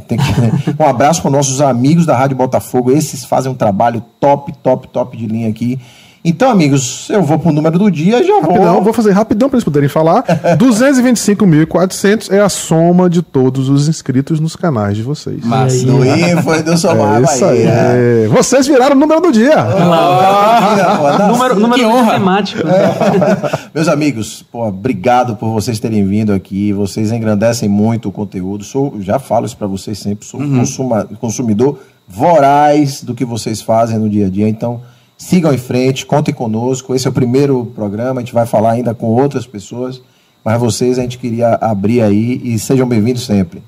[0.00, 0.82] Que...
[0.82, 2.90] um abraço para nossos amigos da Rádio Botafogo.
[2.90, 5.80] Esses fazem um trabalho top, top, top de linha aqui.
[6.26, 8.84] Então, amigos, eu vou pro número do dia e já rapidão, vou.
[8.84, 10.24] Vou fazer rapidão para eles poderem falar.
[10.56, 15.44] 225.400 é a soma de todos os inscritos nos canais de vocês.
[15.44, 17.62] Mas do Info e do Somar é isso aí.
[17.64, 18.28] É.
[18.30, 19.54] Vocês viraram o número do dia.
[19.68, 22.14] Oh, número, número que honra.
[22.14, 22.66] temático.
[22.66, 23.68] É.
[23.74, 26.72] Meus amigos, pô, obrigado por vocês terem vindo aqui.
[26.72, 28.64] Vocês engrandecem muito o conteúdo.
[28.64, 30.24] Sou, já falo isso para vocês sempre.
[30.24, 30.60] Sou uhum.
[30.60, 34.48] consuma, consumidor voraz do que vocês fazem no dia a dia.
[34.48, 34.80] Então,
[35.16, 36.94] Sigam em frente, contem conosco.
[36.94, 40.02] Esse é o primeiro programa, a gente vai falar ainda com outras pessoas,
[40.44, 43.62] mas vocês a gente queria abrir aí e sejam bem-vindos sempre.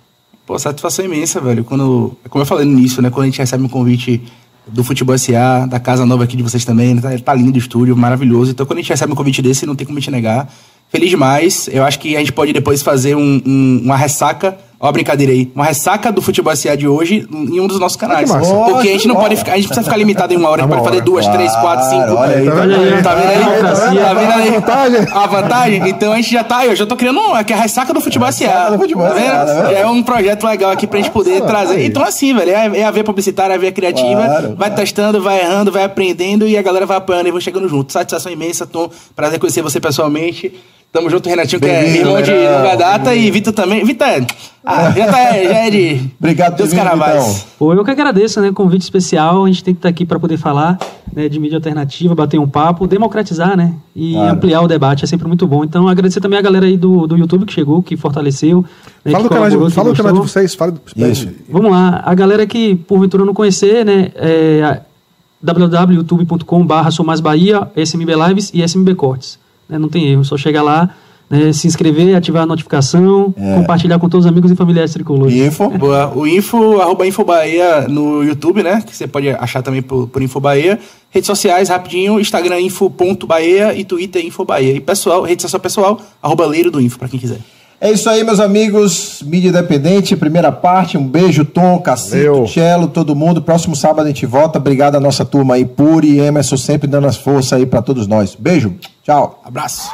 [0.47, 1.65] Pô, satisfação imensa, velho.
[1.65, 3.11] Quando, como eu falei no início, né?
[3.11, 4.23] Quando a gente recebe um convite
[4.67, 7.59] do Futebol SA, da casa nova aqui de vocês também, né, tá, tá lindo o
[7.59, 8.51] estúdio, maravilhoso.
[8.51, 10.53] Então, quando a gente recebe um convite desse, não tem como gente negar.
[10.89, 11.69] Feliz demais.
[11.73, 15.51] Eu acho que a gente pode depois fazer um, um, uma ressaca Ó, brincadeira aí.
[15.55, 18.31] Uma ressaca do futebol SA de hoje em um dos nossos canais.
[18.31, 19.53] Porque a gente não pode ficar.
[19.53, 20.63] A gente precisa ficar limitado em uma hora.
[20.63, 22.15] A gente pode fazer duas, três, quatro, cinco.
[22.15, 23.03] Olha aí, tá vendo aí?
[23.03, 23.99] Tá vendo aí?
[23.99, 24.49] Tá vendo aí?
[24.49, 25.07] A vantagem.
[25.13, 25.89] A vantagem?
[25.89, 26.67] Então a gente já tá.
[26.67, 28.47] Eu já tô criando uma, que é a ressaca do futebol SA.
[28.47, 28.97] Tá vendo?
[28.99, 29.73] tá vendo?
[29.73, 31.83] É um projeto legal aqui pra gente poder trazer.
[31.85, 34.25] Então, assim, velho, é, é a ver publicitária, é a ver criativa.
[34.25, 34.75] Claro, vai claro.
[34.75, 37.93] testando, vai errando, vai aprendendo e a galera vai apoiando e vão chegando junto.
[37.93, 38.91] Satisfação imensa, Tom.
[39.15, 40.53] Prazer conhecer você pessoalmente.
[40.93, 43.85] Tamo junto, Renatinho, que é irmão de longa data, e Vitor também.
[43.85, 44.07] Vitor,
[44.65, 46.11] ah, já, tá, já é de.
[46.19, 46.71] Obrigado Deus.
[46.73, 47.37] Vitão.
[47.59, 48.51] Pô, eu que agradeço, né?
[48.51, 49.45] Convite especial.
[49.45, 50.79] A gente tem que estar aqui para poder falar
[51.13, 53.75] né, de mídia alternativa, bater um papo, democratizar, né?
[53.95, 54.33] E Claro.
[54.35, 55.63] ampliar o debate é sempre muito bom.
[55.63, 58.65] Então, agradecer também a galera aí do, do YouTube que chegou, que fortaleceu.
[59.05, 60.55] né, Fala que do canal de, que fala do canal de vocês.
[60.55, 61.29] Fala do, Isso.
[61.49, 64.81] Vamos lá, a galera que porventura não conhecer, né, é
[65.43, 69.39] www.youtube.com.br Sou Mais Bahia, SMB Lives e SMB Cortes.
[69.69, 70.91] Né, não tem erro, só chegar lá,
[71.29, 73.55] né, se inscrever, ativar a notificação, É.
[73.57, 75.35] compartilhar com todos os amigos e familiares tricolores.
[75.35, 75.69] Info.
[75.71, 76.13] Boa.
[76.17, 78.81] O info, arroba Infobahia no YouTube, né?
[78.87, 80.79] Que você pode achar também por, por Infobahia.
[81.11, 84.73] Redes sociais, rapidinho, Instagram info.bahia e Twitter Infobahia.
[84.75, 87.39] E pessoal, rede social pessoal, arroba Leiro do Info, pra quem quiser.
[87.79, 89.23] É isso aí, meus amigos.
[89.27, 90.97] Mídia Independente, primeira parte.
[90.97, 92.47] Um beijo, Tom, Cacito.
[92.49, 93.43] Cello, todo mundo.
[93.43, 94.59] Próximo sábado a gente volta.
[94.59, 98.07] Obrigado à nossa turma aí, Puri e Emerson, sempre dando as forças aí pra todos
[98.07, 98.35] nós.
[98.35, 98.73] Beijo.
[99.07, 99.41] Tchau.
[99.45, 99.89] Abraço.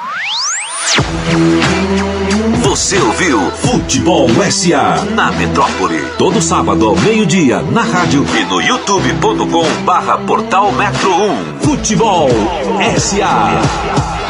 [2.62, 6.02] Você ouviu Futebol SA na Metrópole.
[6.16, 11.60] Todo sábado ao meio-dia na rádio e no youtube.com barra portal Metro 1.
[11.60, 12.30] Futebol
[12.98, 14.21] SA.